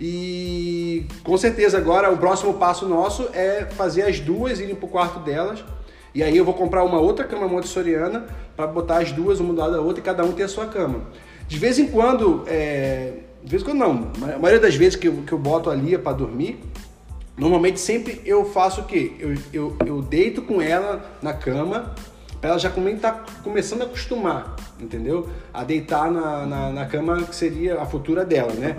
E 0.00 1.04
com 1.22 1.36
certeza 1.36 1.76
agora 1.76 2.10
o 2.10 2.16
próximo 2.16 2.54
passo 2.54 2.88
nosso 2.88 3.28
é 3.34 3.66
fazer 3.72 4.02
as 4.02 4.18
duas 4.18 4.58
irem 4.58 4.74
pro 4.74 4.88
quarto 4.88 5.20
delas. 5.20 5.62
E 6.14 6.22
aí 6.22 6.36
eu 6.36 6.44
vou 6.44 6.54
comprar 6.54 6.82
uma 6.84 6.98
outra 6.98 7.24
cama 7.24 7.46
montessoriana 7.46 8.26
para 8.56 8.66
botar 8.66 8.98
as 8.98 9.12
duas 9.12 9.38
uma 9.40 9.52
do 9.52 9.60
lado 9.60 9.72
da 9.74 9.80
outra 9.80 10.00
e 10.00 10.02
cada 10.02 10.24
um 10.24 10.32
ter 10.32 10.44
a 10.44 10.48
sua 10.48 10.66
cama. 10.66 11.02
De 11.46 11.58
vez 11.58 11.78
em 11.78 11.86
quando, 11.86 12.44
é, 12.46 13.12
de 13.44 13.50
vez 13.50 13.62
em 13.62 13.66
quando 13.66 13.78
não, 13.78 14.10
a 14.22 14.38
maioria 14.38 14.60
das 14.60 14.74
vezes 14.74 14.96
que 14.96 15.06
eu, 15.06 15.22
que 15.26 15.32
eu 15.32 15.38
boto 15.38 15.68
a 15.68 15.74
Lia 15.74 15.98
para 15.98 16.12
dormir, 16.12 16.58
normalmente 17.36 17.78
sempre 17.78 18.22
eu 18.24 18.44
faço 18.46 18.80
o 18.80 18.84
quê? 18.84 19.12
Eu, 19.18 19.34
eu, 19.52 19.76
eu 19.86 20.02
deito 20.02 20.42
com 20.42 20.62
ela 20.62 21.04
na 21.20 21.34
cama 21.34 21.94
para 22.40 22.50
ela 22.50 22.58
já 22.58 22.72
tá 23.00 23.24
começando 23.44 23.82
a 23.82 23.84
acostumar, 23.84 24.56
entendeu? 24.80 25.28
A 25.52 25.62
deitar 25.62 26.10
na, 26.10 26.46
na, 26.46 26.70
na 26.70 26.86
cama 26.86 27.22
que 27.22 27.36
seria 27.36 27.80
a 27.80 27.84
futura 27.84 28.24
dela, 28.24 28.52
né? 28.54 28.74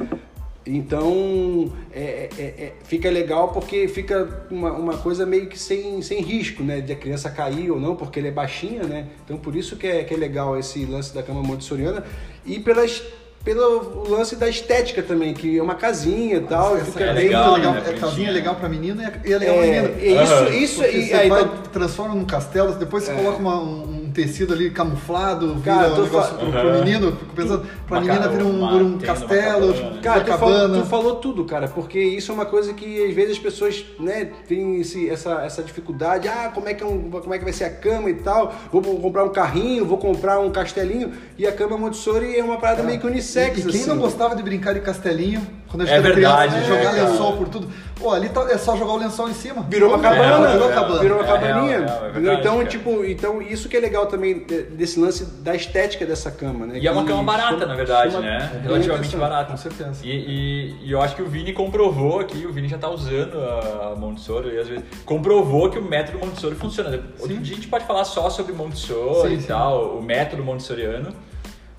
Então 0.66 1.72
é, 1.94 2.30
é- 2.38 2.42
é- 2.44 2.74
fica 2.84 3.10
legal 3.10 3.50
porque 3.50 3.88
fica 3.88 4.46
uma, 4.50 4.72
uma 4.72 4.98
coisa 4.98 5.26
meio 5.26 5.48
que 5.48 5.58
sem, 5.58 6.02
sem 6.02 6.22
risco, 6.22 6.64
né? 6.64 6.82
De 6.82 6.94
a 6.94 6.96
criança 6.96 7.30
cair 7.32 7.72
ou 7.72 7.80
não, 7.80 7.96
porque 7.96 8.20
ela 8.20 8.28
é 8.28 8.32
baixinha, 8.32 8.84
né? 8.84 9.08
Então 9.26 9.38
por 9.38 9.56
isso 9.56 9.76
que 9.76 9.88
é, 9.88 10.04
que 10.04 10.14
é 10.14 10.18
legal 10.18 10.58
esse 10.58 10.86
lance 10.86 11.14
da 11.14 11.24
cama 11.24 11.42
montessoriana 11.42 12.04
e 12.46 12.60
pelas, 12.60 13.02
pelo 13.44 14.08
lance 14.08 14.36
da 14.36 14.48
estética 14.48 15.02
também, 15.02 15.34
que 15.34 15.58
é 15.58 15.64
uma 15.64 15.74
casinha 15.74 16.36
e 16.38 16.42
tal, 16.42 16.76
Essa 16.78 16.86
fica 16.92 17.04
é 17.06 17.14
bem 17.14 17.24
legal, 17.26 17.56
legal, 17.56 17.74
né, 17.74 17.80
é 17.80 17.84
casinha 17.84 18.00
bonitinha. 18.02 18.32
legal 18.32 18.56
pra 18.56 18.70
menino 18.70 19.02
e 19.02 19.30
e 19.30 19.34
ela 19.34 19.44
é 19.44 19.52
uma 19.52 19.66
É, 19.66 19.82
menina. 19.82 20.00
é 20.00 20.24
isso, 20.24 20.34
Aham. 20.34 20.50
isso 20.50 20.76
Porque 20.82 20.96
aí. 20.98 21.08
você 21.08 21.14
aí, 21.16 21.30
vai, 21.30 21.42
então- 21.42 21.58
transforma 21.74 22.14
num 22.14 22.26
castelo, 22.26 22.74
depois 22.76 23.04
você 23.04 23.14
coloca 23.14 23.38
uma- 23.40 23.60
um, 23.64 23.91
um 24.12 24.14
tecido 24.14 24.54
ali 24.54 24.70
camuflado, 24.70 25.56
vira 25.56 25.76
Cara, 25.76 25.92
um 25.94 25.96
tô 25.96 26.02
negócio 26.04 26.34
fa- 26.34 26.38
pro, 26.38 26.52
pro 26.52 26.74
menino, 26.84 27.12
fico 27.16 27.34
pensando, 27.36 27.66
pra 27.88 27.98
Uma 28.00 28.06
menina 28.06 28.28
vira 28.28 28.46
um, 28.46 28.70
vira 28.72 28.84
um 28.84 28.98
castelo, 29.00 29.74
cabana. 29.74 29.74
tipo, 29.92 30.02
Cara, 30.02 30.20
uma 30.20 30.26
tu 30.26 30.38
falou, 30.38 30.56
cabana. 30.60 30.82
tu 30.82 30.86
falou 30.88 31.16
tudo, 31.16 31.46
cara, 31.46 31.68
porque 31.70 32.00
isso 32.00 32.32
é 32.32 32.36
uma 32.36 32.46
coisa 32.46 32.74
que 32.74 33.06
às 33.08 33.14
vezes 33.16 33.32
as 33.32 33.40
pessoas, 33.40 33.86
né, 34.00 34.26
têm 34.48 34.82
esse, 34.82 35.10
essa, 35.10 35.42
essa 35.44 35.64
dificuldade. 35.64 36.28
Ah, 36.28 36.52
como 36.54 36.68
é, 36.68 36.74
que 36.74 36.84
é 36.84 36.86
um, 36.86 37.10
como 37.10 37.34
é 37.34 37.38
que 37.38 37.44
vai 37.44 37.54
ser 37.54 37.64
a 37.66 37.70
cama 37.70 38.10
e 38.10 38.16
tal? 38.16 38.54
Vou 38.72 38.82
comprar 38.82 39.24
um 39.24 39.30
carrinho, 39.30 39.86
vou 39.86 39.98
comprar 39.98 40.40
um 40.40 40.52
castelinho. 40.52 41.14
E 41.38 41.48
a 41.48 41.52
cama 41.52 41.78
Montessori 41.78 42.38
é 42.38 42.44
uma 42.44 42.58
parada 42.58 42.84
meio 42.84 43.00
que 43.00 43.08
unissex, 43.08 43.58
E, 43.58 43.62
e 43.62 43.72
quem 43.72 43.82
assim. 43.82 43.90
não 43.90 43.98
gostava 43.98 44.36
de 44.36 44.44
brincar 44.44 44.74
de 44.74 44.82
castelinho, 44.82 45.42
quando 45.72 45.82
a 45.84 45.86
gente 45.86 45.96
É 45.96 46.02
verdade, 46.02 46.54
criança, 46.54 46.74
é, 46.74 46.78
jogar 46.78 46.92
lençol 46.92 47.38
por 47.38 47.48
tudo. 47.50 47.68
Pô, 48.00 48.10
ali 48.12 48.30
tá- 48.30 48.48
é 48.50 48.58
só 48.58 48.76
jogar 48.76 48.94
o 48.94 48.98
lençol 48.98 49.30
em 49.30 49.34
cima. 49.34 49.64
Virou 49.70 49.90
uma 49.90 50.00
cabana, 50.00 50.48
virou 50.50 50.70
é, 50.70 50.74
cabana. 50.74 51.00
virou 51.00 51.18
uma 51.20 51.24
É 51.24 51.32
cabaninha. 51.32 51.76
é 51.76 52.08
é 52.08 52.10
verdade, 52.12 52.40
então, 52.40 52.58
cara. 52.58 52.68
tipo, 52.68 53.06
então 53.06 53.42
isso 53.42 53.70
que 53.70 53.78
é 53.78 53.80
legal 53.80 54.08
também 54.08 54.40
de- 54.44 54.64
desse 54.64 55.00
lance 55.00 55.24
da 55.42 55.56
estética 55.56 56.06
dessa 56.06 56.32
cama, 56.32 56.66
né? 56.66 56.80
E 56.82 56.88
é 56.88 56.92
uma 56.92 57.04
que 57.04 57.10
cama 57.10 57.24
barata, 57.24 57.52
chama- 57.54 57.66
na 57.68 57.76
verdade, 57.76 58.12
chama 58.12 58.26
né? 58.26 58.62
Relativamente 58.64 59.16
barata. 59.18 59.52
Com 59.52 59.58
certeza. 59.58 59.92
E, 60.04 60.10
e- 60.10 60.76
e 60.88 60.92
eu 60.92 61.00
acho 61.02 61.16
que 61.16 61.22
o 61.22 61.28
Vini 61.28 61.54
comprovou 61.54 62.20
aqui, 62.20 62.46
o 62.46 62.52
Vini 62.52 62.68
já 62.68 62.78
tá 62.80 62.90
usando 62.90 63.40
a 63.40 63.94
Montessori, 63.96 64.56
e 64.56 64.60
às 64.60 64.68
vezes 64.68 64.84
comprovou 65.06 65.70
que 65.70 65.78
o 65.78 65.84
método 65.84 66.18
Montessori 66.20 66.56
funciona. 66.56 66.90
Outro 67.20 67.36
Sim. 67.36 67.42
dia 67.42 67.54
a 67.54 67.56
gente 67.58 67.68
pode 67.68 67.86
falar 67.86 68.04
só 68.04 68.30
sobre 68.32 68.52
Montessori 68.52 69.30
Sim, 69.30 69.38
e 69.38 69.42
sim. 69.42 69.48
tal, 69.48 69.98
o 69.98 70.02
método 70.04 70.44
Montessoriano. 70.44 71.14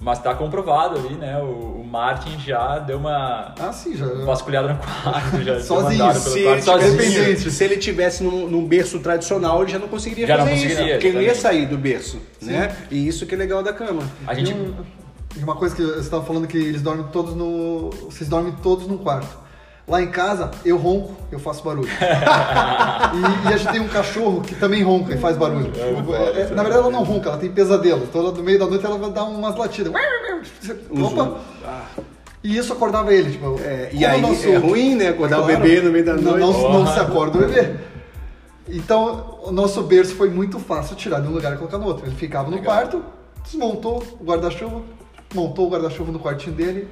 Mas 0.02 0.18
tá 0.20 0.34
comprovado 0.34 0.98
ali, 0.98 1.14
né? 1.14 1.38
O, 1.40 1.80
o 1.80 1.86
Martin 1.88 2.38
já 2.40 2.78
deu 2.80 2.98
uma 2.98 3.54
Ah, 3.58 3.72
sim, 3.72 3.96
já. 3.96 4.04
vasculhada 4.24 4.68
no 4.72 4.78
quarto, 4.78 5.42
já 5.42 5.60
Sozinho, 5.62 6.14
Se 6.14 6.42
quarto 6.42 6.62
tivesse, 6.64 7.34
sozinho. 7.36 7.50
se 7.52 7.64
ele 7.64 7.76
tivesse 7.76 8.24
num, 8.24 8.48
num 8.48 8.66
berço 8.66 8.98
tradicional, 8.98 9.62
ele 9.62 9.70
já 9.70 9.78
não 9.78 9.86
conseguiria 9.88 10.26
Já 10.26 10.36
não 10.38 10.44
fazer 10.44 10.54
conseguiria, 10.56 10.82
isso, 10.84 10.92
porque 10.94 11.06
ele 11.06 11.16
não 11.16 11.22
ia 11.22 11.34
sair 11.34 11.66
do 11.66 11.78
berço, 11.78 12.18
né? 12.40 12.76
E 12.90 13.06
isso 13.06 13.26
que 13.26 13.34
é 13.34 13.38
legal 13.38 13.62
da 13.62 13.72
cama. 13.72 14.02
A 14.26 14.34
gente... 14.34 14.52
E 15.34 15.42
uma 15.42 15.54
coisa 15.56 15.74
que 15.74 15.82
você 15.82 16.00
estava 16.00 16.24
falando 16.24 16.46
que 16.46 16.58
eles 16.58 16.82
dormem 16.82 17.06
todos 17.10 17.34
no. 17.34 17.88
Vocês 18.10 18.28
dormem 18.28 18.52
todos 18.62 18.86
num 18.86 18.98
quarto. 18.98 19.41
Lá 19.92 20.00
em 20.00 20.06
casa, 20.10 20.50
eu 20.64 20.78
ronco, 20.78 21.14
eu 21.30 21.38
faço 21.38 21.62
barulho. 21.62 21.86
e, 21.92 23.50
e 23.50 23.52
a 23.52 23.56
gente 23.58 23.72
tem 23.72 23.80
um 23.82 23.88
cachorro 23.88 24.40
que 24.40 24.54
também 24.54 24.82
ronca 24.82 25.12
e 25.14 25.18
faz 25.18 25.36
barulho. 25.36 25.70
É, 25.76 26.40
é, 26.40 26.44
na 26.54 26.62
verdade, 26.62 26.76
ela 26.84 26.90
não 26.90 27.04
ronca, 27.04 27.28
ela 27.28 27.36
tem 27.36 27.50
pesadelo. 27.52 28.04
Então, 28.04 28.22
ela, 28.22 28.32
no 28.32 28.42
meio 28.42 28.58
da 28.58 28.64
noite, 28.66 28.86
ela 28.86 28.96
vai 28.96 29.10
dar 29.10 29.24
umas 29.24 29.54
latidas. 29.54 29.92
Opa! 30.90 31.40
E 32.42 32.56
isso 32.56 32.72
acordava 32.72 33.12
ele. 33.12 33.32
Tipo, 33.32 33.60
É, 33.62 33.90
e 33.92 34.02
aí 34.06 34.18
o 34.24 34.28
nosso- 34.28 34.48
é 34.48 34.56
ruim, 34.56 34.94
né? 34.94 35.08
Acordar 35.08 35.40
o 35.40 35.44
Claro, 35.44 35.60
bebê 35.60 35.82
no 35.82 35.92
meio 35.92 36.04
da 36.06 36.14
não- 36.14 36.22
noite. 36.22 36.40
Não, 36.40 36.72
não 36.72 36.86
se 36.86 36.98
acorda 36.98 37.36
o 37.36 37.40
bebê. 37.42 37.74
Então, 38.70 39.40
o 39.44 39.52
nosso 39.52 39.82
berço 39.82 40.14
foi 40.14 40.30
muito 40.30 40.58
fácil 40.58 40.96
tirar 40.96 41.20
de 41.20 41.28
um 41.28 41.32
lugar 41.32 41.52
e 41.52 41.58
colocar 41.58 41.76
no 41.76 41.84
outro. 41.86 42.06
Ele 42.06 42.16
ficava 42.16 42.48
no 42.48 42.56
Legal. 42.56 42.74
quarto, 42.76 43.04
desmontou 43.44 44.02
o 44.18 44.24
guarda-chuva, 44.24 44.80
montou 45.34 45.66
o 45.66 45.70
guarda-chuva 45.70 46.10
no 46.10 46.18
quartinho 46.18 46.56
dele 46.56 46.88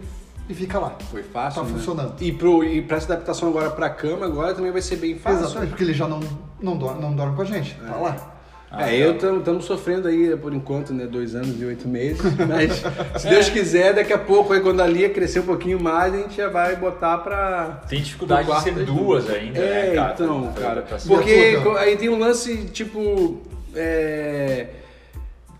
e 0.50 0.54
fica 0.54 0.78
lá. 0.78 0.97
Foi 1.11 1.23
fácil, 1.23 1.62
Tá 1.62 1.69
né? 1.69 1.75
funcionando. 1.75 2.14
E, 2.21 2.33
pro, 2.33 2.62
e 2.64 2.83
pra 2.83 2.97
essa 2.97 3.12
adaptação 3.12 3.49
agora 3.49 3.71
pra 3.71 3.88
cama, 3.90 4.26
agora 4.26 4.54
também 4.54 4.71
vai 4.73 4.83
ser 4.83 4.97
bem 4.97 5.16
fácil. 5.19 5.40
Exatamente, 5.45 5.71
porque 5.71 5.85
ele 5.85 5.95
já 5.95 6.07
não, 6.09 6.21
não, 6.61 6.76
dorme, 6.76 7.00
não 7.00 7.14
dorme 7.14 7.37
com 7.37 7.42
a 7.42 7.45
gente, 7.45 7.75
tá 7.87 7.97
lá. 7.97 8.37
É, 8.73 8.95
eu 8.97 9.16
estamos 9.16 9.64
sofrendo 9.64 10.07
aí 10.07 10.37
por 10.37 10.54
enquanto, 10.54 10.92
né? 10.95 11.04
Dois 11.04 11.35
anos 11.35 11.61
e 11.61 11.64
oito 11.64 11.88
meses. 11.88 12.23
Mas 12.49 12.80
se 13.21 13.28
Deus 13.28 13.49
quiser, 13.49 13.92
daqui 13.95 14.12
a 14.12 14.19
pouco, 14.19 14.52
aí, 14.52 14.61
quando 14.61 14.80
a 14.80 14.87
Lia 14.87 15.11
crescer 15.11 15.40
um 15.40 15.47
pouquinho 15.47 15.83
mais, 15.83 16.14
a 16.14 16.19
gente 16.19 16.37
já 16.37 16.49
vai 16.49 16.76
botar 16.76 17.19
pra. 17.19 17.83
Tem 17.88 18.00
dificuldade 18.00 18.47
de 18.49 18.61
ser 18.62 18.75
duas 18.85 19.28
ainda, 19.28 19.59
é, 19.59 19.88
né, 19.90 19.95
cara? 19.97 20.12
então, 20.14 20.52
Pra- 20.52 20.62
cara. 20.62 20.83
pra- 20.83 20.99
Porque 21.04 21.59
aí 21.80 21.97
tem 21.97 22.09
um 22.11 22.19
lance, 22.21 22.57
tipo. 22.66 23.40
É, 23.75 24.66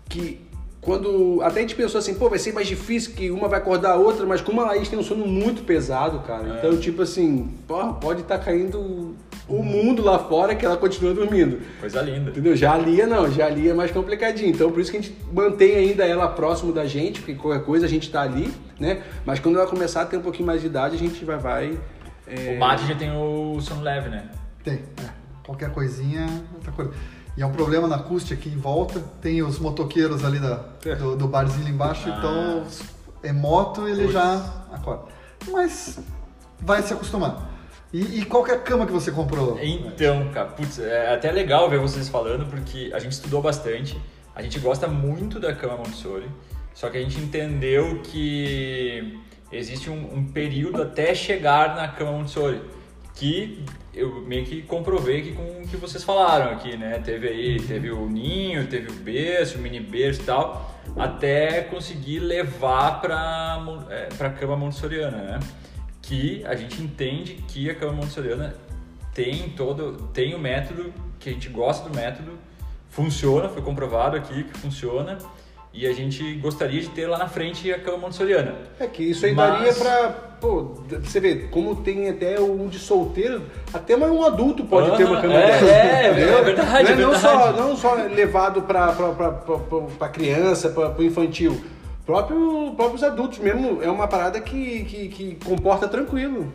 que 0.07 0.39
quando. 0.81 1.39
Até 1.43 1.59
a 1.59 1.61
gente 1.61 1.75
pensou 1.75 1.99
assim, 1.99 2.15
pô, 2.15 2.29
vai 2.29 2.39
ser 2.39 2.51
mais 2.53 2.67
difícil 2.67 3.13
que 3.13 3.29
uma 3.29 3.47
vai 3.47 3.59
acordar 3.59 3.91
a 3.91 3.95
outra, 3.95 4.25
mas 4.25 4.41
como 4.41 4.59
a 4.61 4.65
Laís 4.65 4.89
tem 4.89 4.97
um 4.97 5.03
sono 5.03 5.25
muito 5.25 5.63
pesado, 5.63 6.19
cara. 6.19 6.55
É. 6.55 6.57
Então, 6.57 6.77
tipo 6.77 7.03
assim, 7.03 7.53
porra, 7.67 7.93
pode 7.93 8.21
estar 8.21 8.39
caindo 8.39 9.15
o 9.47 9.63
mundo 9.63 10.01
lá 10.01 10.17
fora 10.17 10.55
que 10.55 10.65
ela 10.65 10.77
continua 10.77 11.13
dormindo. 11.13 11.59
Coisa 11.79 12.01
linda. 12.01 12.31
Entendeu? 12.31 12.55
Já 12.55 12.73
a 12.73 12.77
Lia 12.77 13.05
não, 13.05 13.29
já 13.29 13.45
a 13.45 13.49
Lia 13.49 13.71
é 13.71 13.73
mais 13.73 13.91
complicadinho. 13.91 14.49
Então 14.49 14.71
por 14.71 14.79
isso 14.79 14.89
que 14.89 14.97
a 14.97 15.01
gente 15.01 15.15
mantém 15.31 15.75
ainda 15.75 16.05
ela 16.05 16.27
próximo 16.27 16.71
da 16.71 16.85
gente, 16.85 17.19
porque 17.19 17.35
qualquer 17.35 17.63
coisa 17.63 17.85
a 17.85 17.89
gente 17.89 18.09
tá 18.09 18.21
ali, 18.21 18.51
né? 18.79 19.03
Mas 19.25 19.39
quando 19.39 19.57
ela 19.57 19.67
começar 19.67 20.01
a 20.01 20.05
ter 20.05 20.17
um 20.17 20.21
pouquinho 20.21 20.47
mais 20.47 20.61
de 20.61 20.67
idade, 20.67 20.95
a 20.95 20.99
gente 20.99 21.23
vai 21.25 21.37
vai. 21.37 21.77
é, 22.27 22.55
O 22.55 22.59
Martin 22.59 22.87
já 22.87 22.95
tem 22.95 23.11
o 23.11 23.59
sono 23.59 23.81
leve, 23.81 24.09
né? 24.09 24.29
Tem, 24.63 24.75
é. 24.75 25.09
Qualquer 25.43 25.71
coisinha, 25.71 26.27
outra 26.55 26.71
coisa. 26.71 26.91
E 27.37 27.41
é 27.41 27.45
um 27.45 27.51
problema 27.51 27.87
na 27.87 27.95
acústica 27.95 28.33
aqui 28.39 28.49
em 28.49 28.57
volta. 28.57 29.01
Tem 29.21 29.41
os 29.41 29.57
motoqueiros 29.59 30.23
ali 30.25 30.39
da, 30.39 30.55
do, 30.95 31.15
do 31.15 31.27
barzinho 31.27 31.65
ali 31.65 31.73
embaixo, 31.73 32.09
Ah. 32.09 32.15
então 32.17 32.63
é 33.23 33.31
moto 33.31 33.87
ele 33.87 34.11
já 34.11 34.35
acorda. 34.71 35.05
Mas 35.49 35.99
vai 36.59 36.81
se 36.81 36.93
acostumar. 36.93 37.49
E, 37.93 38.19
e 38.19 38.25
qual 38.25 38.45
é 38.47 38.53
a 38.53 38.59
cama 38.59 38.85
que 38.85 38.91
você 38.91 39.11
comprou? 39.11 39.59
Então, 39.61 40.29
cara, 40.33 40.47
putz, 40.49 40.79
é 40.79 41.13
até 41.13 41.31
legal 41.31 41.69
ver 41.69 41.79
vocês 41.79 42.07
falando, 42.07 42.45
porque 42.45 42.89
a 42.93 42.99
gente 42.99 43.11
estudou 43.13 43.41
bastante, 43.41 43.99
a 44.33 44.41
gente 44.41 44.59
gosta 44.59 44.87
muito 44.87 45.39
da 45.39 45.53
cama 45.53 45.75
Montessori, 45.77 46.29
só 46.73 46.89
que 46.89 46.97
a 46.97 47.01
gente 47.01 47.19
entendeu 47.19 47.99
que 48.01 49.19
existe 49.51 49.89
um, 49.89 50.15
um 50.15 50.23
período 50.25 50.81
até 50.81 51.13
chegar 51.13 51.75
na 51.75 51.87
cama 51.89 52.13
Montessori, 52.13 52.61
que 53.15 53.63
eu 53.93 54.21
meio 54.21 54.45
que 54.45 54.61
comprovei 54.61 55.19
aqui 55.19 55.33
com 55.33 55.61
o 55.61 55.67
que 55.67 55.77
vocês 55.77 56.03
falaram 56.03 56.51
aqui, 56.51 56.77
né? 56.77 56.99
Teve 56.99 57.27
aí, 57.27 57.61
teve 57.61 57.91
o 57.91 58.07
ninho, 58.07 58.67
teve 58.67 58.89
o 58.89 58.95
berço, 58.95 59.57
o 59.57 59.61
mini 59.61 59.79
berço 59.79 60.21
e 60.21 60.25
tal, 60.25 60.79
até 60.97 61.61
conseguir 61.61 62.19
levar 62.19 63.01
para 63.01 63.85
é, 63.89 64.05
para 64.17 64.29
cama 64.29 64.55
montessoriana, 64.55 65.17
né? 65.17 65.39
Que 66.01 66.43
a 66.45 66.55
gente 66.55 66.81
entende 66.81 67.35
que 67.47 67.69
a 67.69 67.75
cama 67.75 67.93
montessoriana 67.93 68.55
tem 69.13 69.49
todo 69.49 70.09
tem 70.13 70.33
o 70.33 70.39
método 70.39 70.93
que 71.19 71.29
a 71.29 71.33
gente 71.33 71.49
gosta 71.49 71.87
do 71.87 71.95
método, 71.95 72.39
funciona, 72.89 73.47
foi 73.49 73.61
comprovado 73.61 74.15
aqui 74.15 74.43
que 74.43 74.57
funciona. 74.57 75.17
E 75.73 75.87
a 75.87 75.93
gente 75.93 76.33
gostaria 76.35 76.81
de 76.81 76.89
ter 76.89 77.07
lá 77.07 77.17
na 77.17 77.27
frente 77.29 77.71
a 77.71 77.79
cama 77.79 77.97
montessoriana. 77.97 78.55
É 78.79 78.87
que 78.87 79.03
isso 79.03 79.25
aí 79.25 79.33
Mas- 79.33 79.53
daria 79.53 79.73
pra. 79.73 80.09
Pô, 80.41 80.73
você 81.03 81.19
vê, 81.19 81.35
como 81.51 81.75
tem 81.75 82.09
até 82.09 82.39
um 82.41 82.67
de 82.67 82.79
solteiro, 82.79 83.43
até 83.71 83.95
mais 83.95 84.11
um 84.11 84.23
adulto 84.23 84.65
pode 84.65 84.97
ter 84.97 85.03
uma 85.05 85.21
cama 85.21 85.35
é, 85.35 85.47
dessa. 85.47 85.65
é, 85.65 86.11
entendeu? 86.11 86.37
é 86.39 86.41
verdade, 86.43 86.95
não, 86.95 87.09
é 87.09 87.13
não. 87.13 87.19
Só, 87.19 87.51
não 87.53 87.77
só 87.77 87.93
levado 87.93 88.63
pra 88.63 90.09
criança, 90.09 90.69
pra, 90.69 90.89
pro 90.89 91.03
infantil. 91.05 91.61
Próprio, 92.05 92.73
próprios 92.75 93.03
adultos 93.03 93.37
mesmo, 93.37 93.81
é 93.83 93.89
uma 93.89 94.07
parada 94.07 94.41
que, 94.41 94.83
que, 94.85 95.07
que 95.09 95.35
comporta 95.45 95.87
tranquilo. 95.87 96.51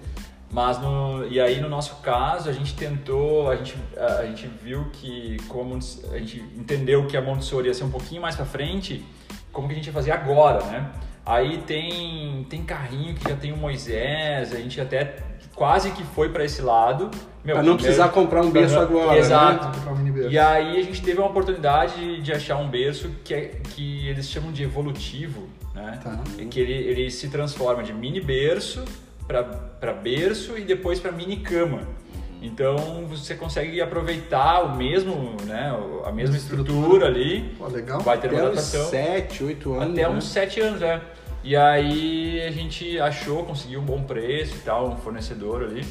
Mas 0.51 0.79
no, 0.81 1.27
e 1.29 1.41
aí 1.41 1.61
no 1.61 1.69
nosso 1.69 1.97
caso 1.97 2.49
a 2.49 2.53
gente 2.53 2.75
tentou, 2.75 3.51
a 3.51 3.57
gente, 3.57 3.77
a, 3.97 4.07
a 4.19 4.27
gente 4.27 4.49
viu 4.63 4.87
que 4.93 5.37
como 5.49 5.79
a 6.13 6.19
gente 6.19 6.39
entendeu 6.57 7.07
que 7.07 7.17
a 7.17 7.21
Montessori 7.21 7.69
ia 7.69 7.75
ser 7.75 7.85
um 7.85 7.91
pouquinho 7.91 8.23
mais 8.23 8.37
pra 8.37 8.45
frente, 8.45 9.05
como 9.53 9.67
que 9.67 9.75
a 9.75 9.77
gente 9.77 9.87
ia 9.87 9.93
fazer 9.93 10.13
agora, 10.13 10.65
né? 10.67 10.91
Aí 11.25 11.59
tem 11.59 12.47
tem 12.49 12.63
carrinho 12.63 13.15
que 13.15 13.29
já 13.29 13.37
tem 13.37 13.53
o 13.53 13.57
Moisés, 13.57 14.53
a 14.53 14.57
gente 14.57 14.81
até 14.81 15.17
quase 15.57 15.91
que 15.91 16.05
foi 16.05 16.29
pra 16.29 16.45
esse 16.45 16.63
lado. 16.63 17.11
Meu, 17.45 17.57
Pra 17.57 17.63
não 17.65 17.77
precisar 17.77 18.11
comprar 18.11 18.43
um 18.43 18.51
berço 18.51 18.79
agora, 18.79 19.13
né? 19.13 19.19
Exato. 19.19 19.79
E 20.29 20.39
aí 20.39 20.79
a 20.79 20.83
gente 20.83 21.03
teve 21.03 21.19
uma 21.19 21.29
oportunidade 21.29 22.21
de, 22.21 22.33
achar 22.33 22.57
um 22.57 22.69
berço 22.69 23.11
que, 23.25 23.35
é, 23.35 23.41
que 23.71 24.09
eles 24.09 24.29
chamam 24.29 24.53
de 24.53 24.63
evolutivo, 24.63 25.49
né? 25.75 25.99
Tá. 26.03 26.21
É 26.39 26.45
que 26.45 26.61
ele, 26.61 26.73
ele 26.73 27.11
se 27.11 27.29
transforma 27.29 27.83
de 27.83 27.93
mini 27.93 28.21
berço 28.21 28.85
para 29.27 29.93
berço 29.93 30.57
e 30.57 30.63
depois 30.63 31.01
para 31.01 31.13
mini 31.13 31.39
cama. 31.39 31.83
Então 32.41 33.07
você 33.07 33.35
consegue 33.35 33.81
aproveitar 33.81 34.63
o 34.63 34.77
mesmo, 34.77 35.37
né, 35.45 35.75
a 36.05 36.13
mesma 36.13 36.37
estrutura 36.37 37.07
ali, 37.07 37.55
Pô, 37.59 37.67
legal. 37.67 38.01
vai 38.01 38.19
ter 38.19 38.29
uma 38.29 38.39
Até 38.39 38.49
uns 38.49 38.59
adaptação 38.59 38.91
7, 38.91 39.45
8 39.45 39.73
anos. 39.75 39.93
até 39.93 40.03
né? 40.03 40.09
uns 40.09 40.25
7 40.25 40.61
anos, 40.61 40.83
é. 40.83 41.01
E 41.43 41.57
aí 41.57 42.43
a 42.43 42.51
gente 42.51 42.99
achou, 42.99 43.45
conseguiu 43.45 43.81
um 43.81 43.85
bom 43.85 44.03
preço 44.03 44.57
e 44.57 44.61
tal, 44.61 44.89
um 44.89 44.97
fornecedor 44.97 45.63
ali. 45.63 45.85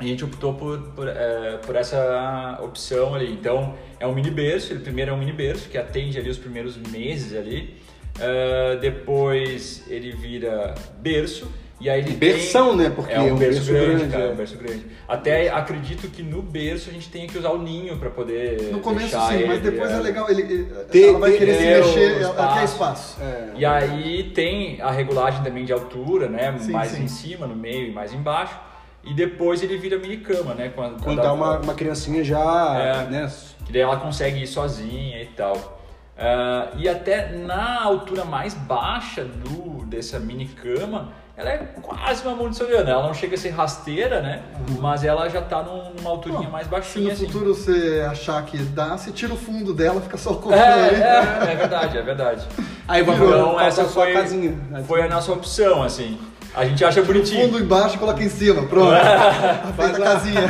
E 0.00 0.04
a 0.04 0.08
gente 0.08 0.24
optou 0.24 0.52
por, 0.54 0.78
por, 0.94 1.08
é, 1.08 1.56
por 1.64 1.74
essa 1.74 2.58
opção 2.62 3.14
ali. 3.14 3.32
Então 3.32 3.74
é 3.98 4.06
um 4.06 4.12
mini 4.12 4.30
berço, 4.30 4.72
ele 4.72 4.80
primeiro 4.80 5.12
é 5.12 5.14
um 5.14 5.18
mini 5.18 5.32
berço 5.32 5.68
que 5.68 5.78
atende 5.78 6.18
ali 6.18 6.28
os 6.28 6.36
primeiros 6.36 6.76
meses 6.76 7.36
ali. 7.36 7.76
É, 8.18 8.76
depois 8.76 9.84
ele 9.88 10.12
vira 10.12 10.74
berço. 10.98 11.50
E 11.78 11.90
aí 11.90 12.00
ele 12.00 12.12
Berção, 12.12 12.68
tem- 12.68 12.76
né? 12.78 12.92
Porque 12.94 13.12
é 13.12 13.20
um, 13.20 13.28
é 13.28 13.32
um 13.34 13.36
berço, 13.36 13.58
berço 13.60 13.72
grande, 13.72 13.86
grande, 13.98 14.12
cara, 14.12 14.24
é. 14.24 14.28
é 14.28 14.32
um 14.32 14.34
berço 14.36 14.56
grande. 14.56 14.86
Até 15.06 15.48
acredito 15.50 16.08
que 16.08 16.22
no 16.22 16.40
berço 16.40 16.88
a 16.88 16.92
gente 16.92 17.08
tenha 17.10 17.26
que 17.28 17.36
usar 17.36 17.50
o 17.50 17.58
ninho 17.58 17.98
para 17.98 18.08
poder 18.08 18.70
No 18.72 18.80
começo 18.80 19.10
sim, 19.10 19.16
mas 19.46 19.58
ele, 19.58 19.58
depois 19.58 19.90
é 19.90 19.94
é. 19.94 19.98
legal. 19.98 20.30
Ele, 20.30 20.42
ele- 20.42 20.64
Ter- 20.90 21.08
ela 21.10 21.18
vai 21.18 21.32
ter- 21.32 21.38
querer 21.38 21.54
se 21.58 21.66
é, 21.66 21.80
o 21.80 21.84
mexer, 21.86 22.22
ela 22.22 22.54
quer 22.54 22.64
espaço. 22.64 23.22
É. 23.22 23.48
E 23.56 23.64
aí 23.66 24.30
tem 24.34 24.80
a 24.80 24.90
regulagem 24.90 25.42
também 25.42 25.66
de 25.66 25.72
altura, 25.72 26.28
né? 26.28 26.56
Sim, 26.58 26.72
mais 26.72 26.92
sim. 26.92 27.02
em 27.02 27.08
cima, 27.08 27.46
no 27.46 27.54
meio 27.54 27.88
e 27.88 27.92
mais 27.92 28.12
embaixo. 28.12 28.58
E 29.04 29.12
depois 29.12 29.62
ele 29.62 29.76
vira 29.76 29.98
mini 29.98 30.16
cama, 30.16 30.54
né? 30.54 30.72
Quando, 30.74 31.02
Quando 31.02 31.20
tá 31.22 31.32
uma, 31.32 31.58
uma 31.60 31.74
criancinha 31.74 32.24
já, 32.24 33.04
É. 33.06 33.10
né? 33.10 33.30
Que 33.66 33.72
daí 33.72 33.82
ela 33.82 33.98
consegue 33.98 34.42
ir 34.42 34.46
sozinha 34.46 35.22
e 35.22 35.26
tal. 35.26 35.74
Ah, 36.18 36.70
e 36.78 36.88
até 36.88 37.32
na 37.32 37.82
altura 37.84 38.24
mais 38.24 38.54
baixa 38.54 39.22
do, 39.24 39.75
dessa 39.86 40.18
mini 40.18 40.46
cama, 40.46 41.08
ela 41.36 41.50
é 41.50 41.58
quase 41.82 42.22
uma 42.26 42.34
montessoriana. 42.34 42.90
Ela 42.90 43.06
não 43.06 43.14
chega 43.14 43.34
a 43.34 43.38
ser 43.38 43.50
rasteira, 43.50 44.20
né? 44.20 44.42
Mas 44.80 45.04
ela 45.04 45.28
já 45.28 45.40
tá 45.42 45.62
num- 45.62 45.92
numa 45.94 46.10
alturinha 46.10 46.40
Bom, 46.42 46.50
mais 46.50 46.64
Se 46.64 46.70
baixinha, 46.70 47.06
no 47.08 47.12
assim. 47.12 47.26
futuro 47.26 47.54
você 47.54 48.06
achar 48.10 48.44
que 48.44 48.56
dá, 48.58 48.96
você 48.96 49.10
tira 49.10 49.32
o 49.32 49.36
fundo 49.36 49.72
dela, 49.74 50.00
fica 50.00 50.16
só 50.16 50.30
o 50.32 50.34
É, 50.34 50.42
colchão 50.42 50.84
ali. 50.84 51.02
é, 51.02 51.52
é 51.52 51.56
verdade, 51.56 51.98
é 51.98 52.02
verdade. 52.02 52.46
Aí 52.88 53.02
vai 53.02 53.16
Então, 53.16 53.60
essa 53.60 53.84
foi, 53.84 54.12
casinha. 54.12 54.56
foi 54.86 55.02
a 55.02 55.08
nossa 55.08 55.32
opção, 55.32 55.82
assim. 55.82 56.18
A 56.54 56.64
gente 56.64 56.82
acha 56.84 57.02
bonitinho. 57.02 57.46
Fundo 57.48 57.60
embaixo 57.62 57.96
e 57.96 57.98
coloca 57.98 58.22
em 58.22 58.28
cima, 58.30 58.62
pronto. 58.66 58.90
Faz 59.76 59.94
a 59.94 60.00
casinha. 60.02 60.40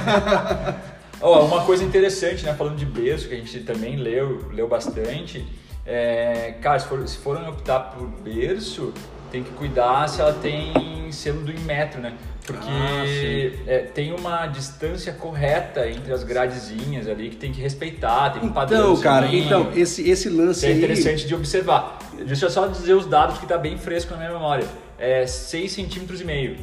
Ó, 1.21 1.45
uma 1.47 1.64
coisa 1.64 1.83
interessante, 1.83 2.45
né? 2.45 2.55
Falando 2.55 2.76
de 2.76 2.85
berço, 2.87 3.26
que 3.28 3.35
a 3.35 3.38
gente 3.38 3.61
também 3.61 3.97
leu, 3.97 4.49
leu 4.52 4.69
bastante. 4.69 5.45
É, 5.85 6.55
cara, 6.61 6.78
se, 6.78 6.87
for, 6.87 7.07
se 7.09 7.16
forem 7.19 7.49
optar 7.49 7.81
por 7.93 8.07
berço, 8.07 8.93
tem 9.30 9.42
que 9.42 9.50
cuidar 9.52 10.09
se 10.09 10.21
ela 10.21 10.33
tem 10.33 11.11
selo 11.12 11.42
do 11.42 11.52
Inmetro, 11.52 12.00
né? 12.00 12.14
Porque 12.47 12.68
Ah, 12.68 13.71
é, 13.71 13.78
tem 13.78 14.12
uma 14.14 14.47
distância 14.47 15.12
correta 15.12 15.88
entre 15.88 16.12
as 16.12 16.23
gradezinhas 16.23 17.09
ali 17.09 17.30
que 17.30 17.37
tem 17.37 17.52
que 17.52 17.61
respeitar, 17.61 18.30
tem 18.30 18.42
um 18.42 18.47
Então, 18.47 18.54
padrão. 18.54 18.97
cara, 19.00 19.26
então, 19.26 19.71
esse, 19.75 20.09
esse 20.09 20.28
lance 20.28 20.64
é 20.64 20.68
aí. 20.71 20.76
interessante 20.78 21.26
de 21.26 21.35
observar. 21.35 21.99
Deixa 22.25 22.47
eu 22.47 22.50
só 22.50 22.66
dizer 22.66 22.95
os 22.95 23.06
dados 23.06 23.38
que 23.38 23.47
tá 23.47 23.59
bem 23.59 23.76
fresco 23.78 24.12
na 24.12 24.18
minha 24.18 24.33
memória. 24.33 24.66
É 24.99 25.26
6 25.26 25.73
centímetros 25.73 26.21
e 26.21 26.25
meio, 26.25 26.56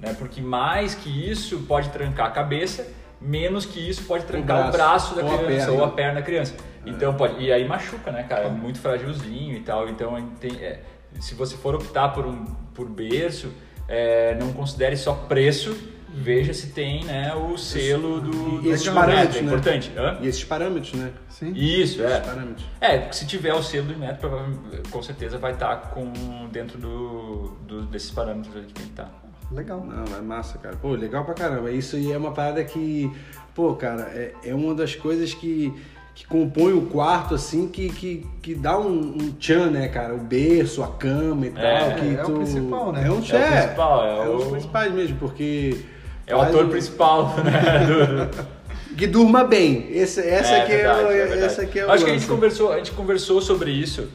né? 0.00 0.14
Porque 0.18 0.40
mais 0.40 0.94
que 0.94 1.30
isso 1.30 1.58
pode 1.68 1.88
trancar 1.90 2.26
a 2.26 2.30
cabeça, 2.30 2.86
menos 3.20 3.64
que 3.64 3.78
isso 3.88 4.02
pode 4.04 4.24
trancar 4.24 4.68
o 4.68 4.72
braço, 4.72 5.14
braço, 5.14 5.14
da 5.14 5.22
criança 5.44 5.66
perna. 5.66 5.72
ou 5.72 5.84
a 5.84 5.90
perna 5.90 6.14
da 6.14 6.22
criança. 6.22 6.54
Então 6.86 7.14
pode 7.14 7.42
e 7.42 7.52
aí 7.52 7.66
machuca, 7.68 8.10
né, 8.10 8.22
cara? 8.24 8.46
É 8.46 8.50
muito 8.50 8.80
frágilzinho 8.80 9.54
e 9.56 9.60
tal. 9.60 9.88
Então 9.88 10.20
tem, 10.40 10.52
é, 10.60 10.80
se 11.18 11.34
você 11.34 11.56
for 11.56 11.74
optar 11.74 12.10
por 12.10 12.26
um 12.26 12.44
por 12.74 12.88
berço, 12.88 13.50
é, 13.88 14.36
não 14.38 14.52
considere 14.52 14.96
só 14.96 15.12
preço. 15.14 15.76
Veja 16.12 16.52
se 16.52 16.72
tem, 16.72 17.04
né, 17.04 17.32
o 17.36 17.56
selo 17.56 18.20
do, 18.20 18.58
E 18.58 18.62
do 18.62 18.70
esses 18.72 18.84
do 18.88 18.92
parâmetros, 18.92 19.26
metro, 19.26 19.38
é 19.38 19.42
né? 19.42 19.46
importante. 19.46 19.92
Hã? 19.96 20.18
E 20.20 20.26
esses 20.26 20.42
parâmetros, 20.42 20.92
né? 20.94 21.12
Sim. 21.28 21.52
Isso, 21.54 22.02
é. 22.02 22.18
Parâmetros. 22.18 22.66
É, 22.80 22.98
porque 22.98 23.12
se 23.14 23.26
tiver 23.28 23.54
o 23.54 23.62
selo 23.62 23.86
do 23.86 23.96
metro, 23.96 24.16
provavelmente, 24.28 24.90
com 24.90 25.00
certeza 25.04 25.38
vai 25.38 25.52
estar 25.52 25.76
com, 25.92 26.12
dentro 26.50 26.78
do, 26.78 27.56
do- 27.64 27.82
desses 27.82 28.10
parâmetros 28.10 28.52
que 28.66 28.72
tem 28.72 28.86
que 28.86 28.90
estar. 28.90 29.08
Legal. 29.52 29.84
Não, 29.86 30.16
é 30.16 30.20
massa, 30.20 30.58
cara. 30.58 30.74
Pô, 30.76 30.90
legal 30.96 31.24
pra 31.24 31.32
caramba. 31.34 31.70
Isso 31.70 31.94
aí 31.94 32.10
é 32.10 32.18
uma 32.18 32.32
parada 32.32 32.64
que, 32.64 33.08
pô, 33.54 33.76
cara, 33.76 34.02
é, 34.12 34.34
é 34.44 34.52
uma 34.54 34.74
das 34.74 34.96
coisas 34.96 35.32
que, 35.32 35.72
que 36.20 36.26
compõe 36.26 36.74
o 36.74 36.82
quarto, 36.82 37.34
assim, 37.34 37.66
que, 37.66 37.88
que, 37.88 38.26
que 38.42 38.54
dá 38.54 38.78
um, 38.78 39.16
um 39.18 39.32
tchan, 39.38 39.70
né, 39.70 39.88
cara? 39.88 40.14
O 40.14 40.18
berço, 40.18 40.82
a 40.82 40.88
cama 40.88 41.46
e 41.46 41.50
tal. 41.50 41.64
É, 41.64 41.94
que 41.94 42.14
é 42.14 42.22
o 42.22 42.26
tu... 42.26 42.32
principal, 42.34 42.92
né? 42.92 43.06
É 43.06 43.10
um 43.10 43.14
É 43.14 43.18
o 43.18 43.22
tchan. 43.22 43.40
principal, 43.50 44.04
é 44.06 44.28
os 44.28 44.46
o- 44.46 44.50
principais 44.50 44.92
mesmo, 44.92 45.16
porque. 45.18 45.80
É 46.26 46.36
o 46.36 46.40
ator 46.42 46.66
principal, 46.68 47.34
né? 47.42 47.86
do- 47.86 48.96
Que 48.96 49.06
durma 49.06 49.44
bem. 49.44 49.88
Esse, 49.90 50.20
essa 50.20 50.52
É 50.56 50.60
aqui 50.62 50.72
é, 50.72 50.76
verdade, 50.76 51.04
o- 51.04 51.10
é 51.10 51.14
verdade. 51.16 51.42
essa 51.44 51.62
aqui 51.62 51.78
é 51.78 51.86
o 51.86 51.90
Acho 51.90 52.04
que 52.04 52.10
a 52.10 52.14
gente 52.14 52.26
conversou, 52.28 52.70
a 52.72 52.76
gente 52.76 52.90
conversou 52.92 53.40
sobre 53.40 53.70
isso. 53.70 54.06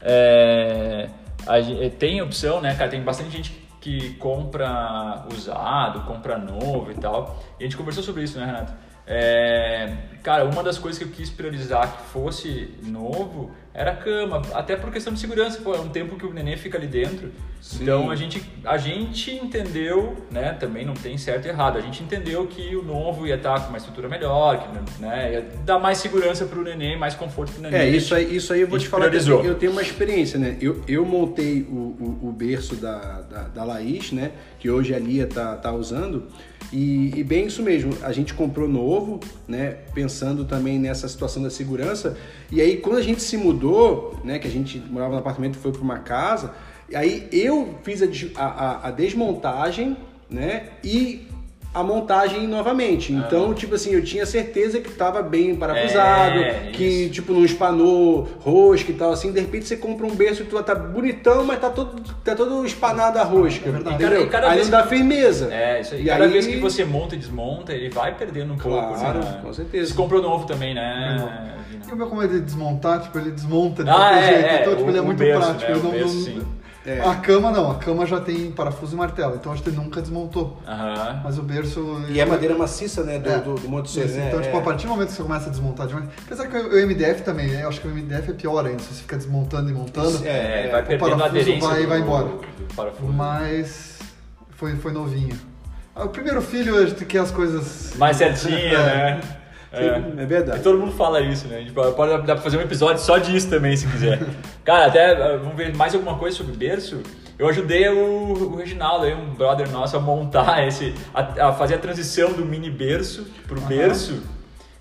É, 0.00 1.08
a 1.46 1.60
gen- 1.60 1.90
tem 1.90 2.22
opção, 2.22 2.60
né, 2.62 2.74
cara? 2.74 2.90
Tem 2.90 3.02
bastante 3.02 3.30
gente 3.30 3.64
que 3.82 4.14
compra 4.14 5.24
usado, 5.30 6.00
compra 6.06 6.38
novo 6.38 6.90
e 6.90 6.94
tal. 6.94 7.38
E 7.60 7.64
a 7.64 7.66
gente 7.66 7.76
conversou 7.76 8.02
sobre 8.02 8.22
isso, 8.22 8.38
né, 8.38 8.46
Renato? 8.46 8.72
É, 9.06 9.96
cara, 10.22 10.44
uma 10.44 10.62
das 10.62 10.78
coisas 10.78 10.98
que 10.98 11.04
eu 11.04 11.12
quis 11.12 11.28
priorizar 11.30 11.98
que 11.98 12.02
fosse 12.04 12.74
novo 12.82 13.50
era 13.74 13.90
a 13.90 13.96
cama, 13.96 14.40
até 14.54 14.76
por 14.76 14.92
questão 14.92 15.12
de 15.12 15.18
segurança, 15.18 15.60
pô, 15.60 15.74
é 15.74 15.80
um 15.80 15.88
tempo 15.88 16.14
que 16.16 16.24
o 16.24 16.32
neném 16.32 16.56
fica 16.56 16.78
ali 16.78 16.86
dentro. 16.86 17.32
Sim. 17.60 17.82
Então 17.82 18.08
a 18.08 18.14
gente, 18.14 18.40
a 18.64 18.78
gente 18.78 19.32
entendeu, 19.32 20.16
né, 20.30 20.52
também 20.52 20.86
não 20.86 20.94
tem 20.94 21.18
certo 21.18 21.46
e 21.46 21.48
errado, 21.48 21.76
a 21.76 21.80
gente 21.80 22.00
entendeu 22.00 22.46
que 22.46 22.76
o 22.76 22.84
novo 22.84 23.26
ia 23.26 23.34
estar 23.34 23.58
com 23.60 23.70
uma 23.70 23.78
estrutura 23.78 24.08
melhor, 24.08 24.62
que 24.62 25.02
né, 25.02 25.32
ia 25.32 25.46
dar 25.64 25.80
mais 25.80 25.98
segurança 25.98 26.44
pro 26.44 26.62
neném, 26.62 26.96
mais 26.96 27.16
conforto 27.16 27.50
pro 27.52 27.62
neném. 27.62 27.80
É, 27.80 27.88
isso 27.88 28.14
aí, 28.14 28.36
isso 28.36 28.52
aí 28.52 28.60
eu 28.60 28.68
vou 28.68 28.78
te 28.78 28.86
falar 28.86 29.06
priorizou. 29.06 29.44
eu 29.44 29.56
tenho 29.56 29.72
uma 29.72 29.82
experiência, 29.82 30.38
né? 30.38 30.56
Eu, 30.60 30.80
eu 30.86 31.04
montei 31.04 31.62
o, 31.62 31.74
o, 31.74 32.28
o 32.28 32.32
berço 32.32 32.76
da, 32.76 33.22
da, 33.22 33.42
da 33.48 33.64
Laís, 33.64 34.12
né? 34.12 34.30
Que 34.60 34.70
hoje 34.70 34.94
a 34.94 34.98
Lia 35.00 35.26
tá, 35.26 35.56
tá 35.56 35.72
usando. 35.72 36.28
E, 36.72 37.12
e 37.16 37.22
bem 37.22 37.46
isso 37.46 37.62
mesmo, 37.62 37.96
a 38.02 38.12
gente 38.12 38.34
comprou 38.34 38.68
novo, 38.68 39.20
né? 39.46 39.76
Pensando 39.94 40.44
também 40.44 40.78
nessa 40.78 41.06
situação 41.06 41.42
da 41.42 41.50
segurança. 41.50 42.16
E 42.50 42.60
aí, 42.60 42.78
quando 42.78 42.96
a 42.96 43.02
gente 43.02 43.22
se 43.22 43.36
mudou, 43.36 43.63
né? 44.24 44.38
Que 44.38 44.46
a 44.48 44.50
gente 44.50 44.78
morava 44.78 45.12
no 45.12 45.18
apartamento 45.18 45.56
e 45.56 45.58
foi 45.58 45.72
para 45.72 45.80
uma 45.82 45.98
casa, 45.98 46.54
aí 46.94 47.28
eu 47.32 47.74
fiz 47.82 48.02
a, 48.02 48.44
a- 48.44 48.88
a 48.88 48.90
desmontagem, 48.90 49.96
né? 50.30 50.70
E 50.82 51.26
a 51.74 51.82
montagem 51.82 52.46
novamente. 52.46 53.12
Então, 53.12 53.52
tipo 53.52 53.74
assim, 53.74 53.90
eu 53.92 54.04
tinha 54.04 54.24
certeza 54.24 54.78
que 54.80 54.90
tava 54.92 55.20
bem 55.22 55.56
parafusado, 55.56 56.38
É, 56.38 56.70
que 56.72 56.84
isso. 56.84 57.12
tipo 57.14 57.32
não 57.32 57.44
espanou 57.44 58.28
rosca 58.40 58.92
e 58.92 58.94
tal 58.94 59.10
assim. 59.12 59.32
De 59.32 59.40
repente 59.40 59.66
você 59.66 59.76
compra 59.76 60.06
um 60.06 60.14
berço 60.14 60.42
e 60.42 60.44
tu 60.44 60.62
tá 60.62 60.72
bonitão, 60.74 61.44
mas 61.44 61.58
tá 61.58 61.68
todo, 61.70 62.00
tá 62.22 62.36
todo 62.36 62.64
espanado 62.64 63.18
a 63.18 63.24
rosca. 63.24 63.68
É 63.68 63.72
verdade. 63.72 63.96
entendeu? 63.96 64.22
E 64.22 64.28
cada 64.28 64.50
aí 64.50 64.62
não 64.62 64.70
dá 64.70 64.86
firmeza. 64.86 65.52
É, 65.52 65.80
isso 65.80 65.94
aí. 65.94 66.02
E 66.02 66.06
Cada 66.06 66.24
aí- 66.24 66.30
vez 66.30 66.46
que 66.46 66.56
você 66.60 66.84
monta 66.84 67.16
e 67.16 67.18
desmonta, 67.18 67.72
ele 67.72 67.88
vai 67.90 68.14
perdendo 68.14 68.52
um 68.54 68.56
pouco. 68.56 68.94
Claro, 68.94 69.18
né? 69.18 69.40
com 69.42 69.52
certeza. 69.52 69.88
Você 69.90 69.94
comprou 69.94 70.22
novo 70.22 70.46
também, 70.46 70.74
né? 70.74 71.16
E 71.88 71.92
o 71.92 71.96
meu 71.96 72.06
como 72.06 72.22
é 72.22 72.26
de 72.28 72.40
desmontar, 72.40 73.02
tipo, 73.02 73.18
ele 73.18 73.32
desmonta 73.32 73.82
de 73.82 73.90
Ah, 73.90 73.94
qualquer 73.94 74.18
é, 74.22 74.26
jeito. 74.26 74.46
é, 74.46 74.60
Então, 74.62 74.74
tipo, 74.76 74.86
o- 74.86 74.90
ele 74.90 74.98
é 74.98 75.02
muito 75.02 75.18
berço, 75.18 75.40
prático. 75.40 75.70
né, 75.72 75.76
ele 75.76 75.80
o 75.80 75.82
não, 75.82 75.90
berço, 75.90 76.14
não- 76.14 76.22
sim. 76.24 76.42
É. 76.86 77.00
A 77.00 77.14
cama 77.16 77.50
não, 77.50 77.70
a 77.70 77.76
cama 77.76 78.04
já 78.04 78.20
tem 78.20 78.50
parafuso 78.50 78.94
e 78.94 78.98
martelo, 78.98 79.36
então 79.36 79.50
acho 79.52 79.62
que 79.62 79.70
ele 79.70 79.76
nunca 79.76 80.02
desmontou. 80.02 80.60
Aham. 80.68 81.20
Mas 81.24 81.38
o 81.38 81.42
berço. 81.42 82.02
E 82.10 82.20
é 82.20 82.26
madeira 82.26 82.54
maciça, 82.56 83.02
né? 83.02 83.18
Do, 83.18 83.30
É. 83.30 83.38
do, 83.38 83.54
do 83.54 83.68
Montessori, 83.68 84.06
Isso, 84.06 84.16
né? 84.18 84.28
Então, 84.28 84.40
tipo, 84.42 84.54
É. 84.54 84.60
a 84.60 84.62
partir 84.62 84.86
do 84.86 84.90
momento 84.90 85.08
que 85.08 85.14
você 85.14 85.22
começa 85.22 85.46
a 85.46 85.50
desmontar 85.50 85.86
demais. 85.86 86.06
Apesar 86.26 86.46
que 86.46 86.56
o 86.56 86.76
MDF 86.86 87.22
também, 87.22 87.48
né? 87.48 87.62
Eu 87.64 87.68
acho 87.68 87.80
que 87.80 87.88
o 87.88 87.90
MDF 87.90 88.30
é 88.30 88.34
pior 88.34 88.66
ainda. 88.66 88.80
Se 88.82 88.92
você 88.94 89.00
fica 89.00 89.16
desmontando 89.16 89.70
e 89.70 89.72
montando. 89.72 90.26
É, 90.26 90.66
É, 90.66 90.70
vai 90.70 90.82
o 90.82 90.86
perdendo 90.86 91.14
a 91.14 91.16
parafuso 91.16 91.24
aderência 91.40 91.68
vai- 91.70 91.82
do, 91.82 91.88
vai 91.88 92.00
embora. 92.00 92.28
parafuso. 92.76 93.12
Mas 93.12 93.98
foi, 94.50 94.76
foi 94.76 94.92
novinho. 94.92 95.38
Ah, 95.96 96.04
O 96.04 96.08
primeiro 96.10 96.42
filho, 96.42 96.76
a 96.76 96.84
gente 96.86 97.04
quer 97.06 97.20
as 97.20 97.30
coisas. 97.30 97.94
Mais 97.96 98.16
certinha, 98.18 98.56
É. 98.76 99.14
né? 99.14 99.20
Sim, 99.76 100.14
é 100.18 100.26
verdade. 100.26 100.58
E 100.58 100.62
todo 100.62 100.78
mundo 100.78 100.92
fala 100.92 101.20
isso, 101.20 101.46
né? 101.48 101.56
A 101.56 101.60
gente 101.60 101.72
pode, 101.72 101.94
pode- 101.94 102.26
dá 102.26 102.34
pra 102.34 102.42
fazer 102.42 102.56
um 102.56 102.60
episódio 102.62 103.02
só 103.02 103.18
disso 103.18 103.48
também, 103.50 103.76
se 103.76 103.86
quiser. 103.86 104.20
Cara, 104.64 104.86
até 104.86 105.34
uh, 105.34 105.38
vamos 105.40 105.56
ver 105.56 105.74
mais 105.76 105.94
alguma 105.94 106.16
coisa 106.18 106.36
sobre 106.36 106.54
berço. 106.56 107.00
Eu 107.38 107.48
ajudei 107.48 107.88
o, 107.88 108.32
o 108.52 108.56
Reginaldo, 108.56 109.06
aí, 109.06 109.14
um 109.14 109.34
brother 109.34 109.68
nosso, 109.70 109.96
a 109.96 110.00
montar 110.00 110.66
esse. 110.68 110.94
a, 111.12 111.48
a 111.48 111.52
fazer 111.52 111.74
a 111.74 111.78
transição 111.78 112.32
do 112.32 112.44
mini 112.44 112.70
berço 112.70 113.26
pro 113.48 113.60
berço. 113.62 114.22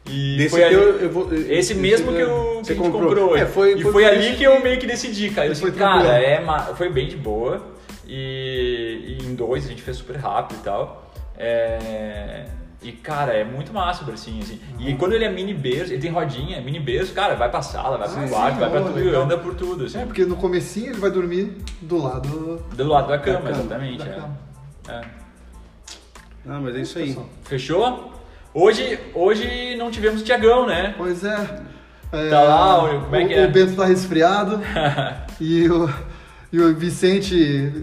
E 0.06 0.36
Desse 0.38 0.50
foi 0.50 0.64
ali, 0.66 0.76
teu, 0.76 1.00
eu 1.00 1.10
vou- 1.10 1.34
esse 1.34 1.52
esse 1.52 1.76
mesmo 1.76 2.12
que, 2.14 2.22
o, 2.22 2.62
que 2.62 2.72
a 2.72 2.76
gente 2.76 2.78
comprou. 2.78 3.04
comprou. 3.08 3.38
É, 3.38 3.46
foi- 3.46 3.74
e 3.76 3.82
foi 3.82 3.92
foi, 3.92 4.06
ali 4.06 4.36
que 4.36 4.44
eu 4.44 4.62
meio 4.62 4.78
que 4.78 4.86
decidi, 4.86 5.30
cara. 5.30 5.48
Eu 5.48 5.54
disse, 5.54 5.72
cara, 5.72 6.22
é, 6.22 6.44
foi 6.76 6.90
bem 6.90 7.08
de 7.08 7.16
boa. 7.16 7.62
E, 8.06 9.18
e 9.20 9.26
em 9.26 9.34
dois 9.34 9.66
a 9.66 9.70
gente 9.70 9.82
fez 9.82 9.98
super 9.98 10.18
rápido 10.18 10.58
e 10.60 10.64
tal. 10.64 11.12
É, 11.38 12.46
e, 12.84 12.92
cara, 12.92 13.34
é 13.34 13.44
muito 13.44 13.74
massa 13.74 14.04
o 14.04 14.06
bercinho, 14.06 14.42
assim. 14.44 14.60
E 14.80 14.94
quando 14.96 15.14
ele 15.14 15.26
é 15.26 15.30
mini 15.32 15.54
berço, 15.54 15.94
ele 15.94 16.02
tem 16.02 16.12
rodinha, 16.12 16.62
mini 16.62 16.80
berço, 16.80 17.14
cara, 17.14 17.36
vai 17.36 17.50
pra 17.50 17.62
sala, 17.62 17.98
vai 17.98 18.08
pro 18.10 18.24
Ah, 18.24 18.28
quarto, 18.28 18.54
sim, 18.56 18.60
vai 18.60 18.70
pra 18.70 18.82
tudo, 18.82 18.96
legal. 18.96 19.24
anda 19.24 19.38
por 19.38 19.56
tudo, 19.56 19.86
assim. 19.86 20.00
É, 20.02 20.06
porque 20.06 20.26
no 20.26 20.36
comecinho 20.36 20.88
ele 20.92 21.00
vai 21.00 21.10
dormir 21.12 21.58
do 21.82 21.98
lado 22.02 22.64
Do 22.74 22.88
lado 22.88 23.08
da 23.08 23.18
cama, 23.18 23.38
cama, 23.40 23.50
exatamente. 23.52 23.98
da 24.00 24.06
é. 24.06 24.10
cama. 24.16 24.38
É. 24.90 25.02
Ah, 26.48 26.60
mas 26.62 26.76
é 26.76 26.82
isso 26.82 27.00
aí. 27.00 27.18
Fechou? 27.44 28.12
Hoje, 28.54 29.00
hoje 29.14 29.76
não 29.78 29.90
tivemos 29.90 30.22
o 30.22 30.24
Tiagão, 30.24 30.68
né? 30.68 30.94
Pois 30.98 31.24
é. 31.24 31.62
É, 32.12 32.30
Tá 32.30 32.42
lá, 32.42 32.84
o- 32.84 33.02
como 33.06 33.16
é 33.16 33.24
o, 33.24 33.28
que 33.28 33.34
é? 33.34 33.46
o 33.48 33.52
Bento 33.52 33.76
tá 33.76 33.86
resfriado 33.86 34.62
e, 35.42 35.68
o, 35.70 35.90
e 36.54 36.60
o 36.60 36.72
Vicente, 36.76 37.36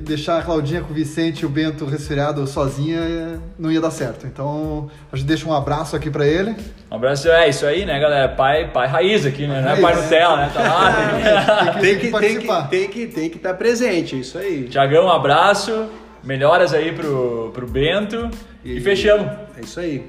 deixar 0.05 0.39
a 0.39 0.43
Claudinha 0.43 0.81
com 0.81 0.93
o 0.93 0.95
Vicente 0.95 1.41
e 1.41 1.47
o 1.47 1.49
Bento 1.49 1.85
resfriado 1.85 2.47
sozinha 2.47 3.01
é, 3.01 3.37
não 3.59 3.69
ia 3.69 3.81
dar 3.81 3.91
certo. 3.91 4.29
Então 4.29 4.89
a 5.11 5.17
gente 5.17 5.27
deixa 5.27 5.49
um 5.49 5.53
abraço 5.53 5.97
aqui 5.97 6.09
pra 6.09 6.25
ele. 6.25 6.55
Um 6.89 6.95
abraço, 6.95 7.29
é 7.29 7.49
isso 7.49 7.67
aí, 7.67 7.85
né, 7.85 7.99
galera? 7.99 8.29
Pai, 8.29 8.71
pai 8.71 8.87
raiz 8.87 9.27
aqui, 9.27 9.45
né? 9.45 9.61
Não 9.61 9.71
é 9.71 9.73
Raiz, 9.73 9.81
pai 9.81 9.93
é. 9.93 9.97
Nutella, 9.97 10.37
né? 10.37 10.51
Tá 10.55 10.63
lá, 10.63 11.73
tem... 11.73 11.81
Tem 11.81 11.81
que, 11.81 11.81
tem, 11.81 11.99
que, 11.99 12.11
participar. 12.11 12.69
tem, 12.69 12.89
que, 12.89 13.07
tem 13.09 13.29
que 13.29 13.37
estar 13.39 13.55
presente, 13.55 14.15
é 14.15 14.19
isso 14.19 14.39
aí. 14.39 14.69
Tiagão, 14.69 15.07
um 15.07 15.11
abraço. 15.11 15.89
Melhoras 16.23 16.73
aí 16.73 16.93
pro, 16.93 17.51
pro 17.53 17.67
Bento. 17.67 18.31
E, 18.65 18.77
E- 18.77 18.81
fechamos. 18.81 19.27
É 19.59 19.63
isso 19.65 19.81
aí. 19.81 20.07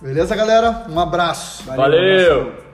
Beleza, 0.00 0.36
galera? 0.36 0.84
Um 0.88 1.00
abraço. 1.00 1.64
Valeu. 1.64 2.42
abração. 2.42 2.65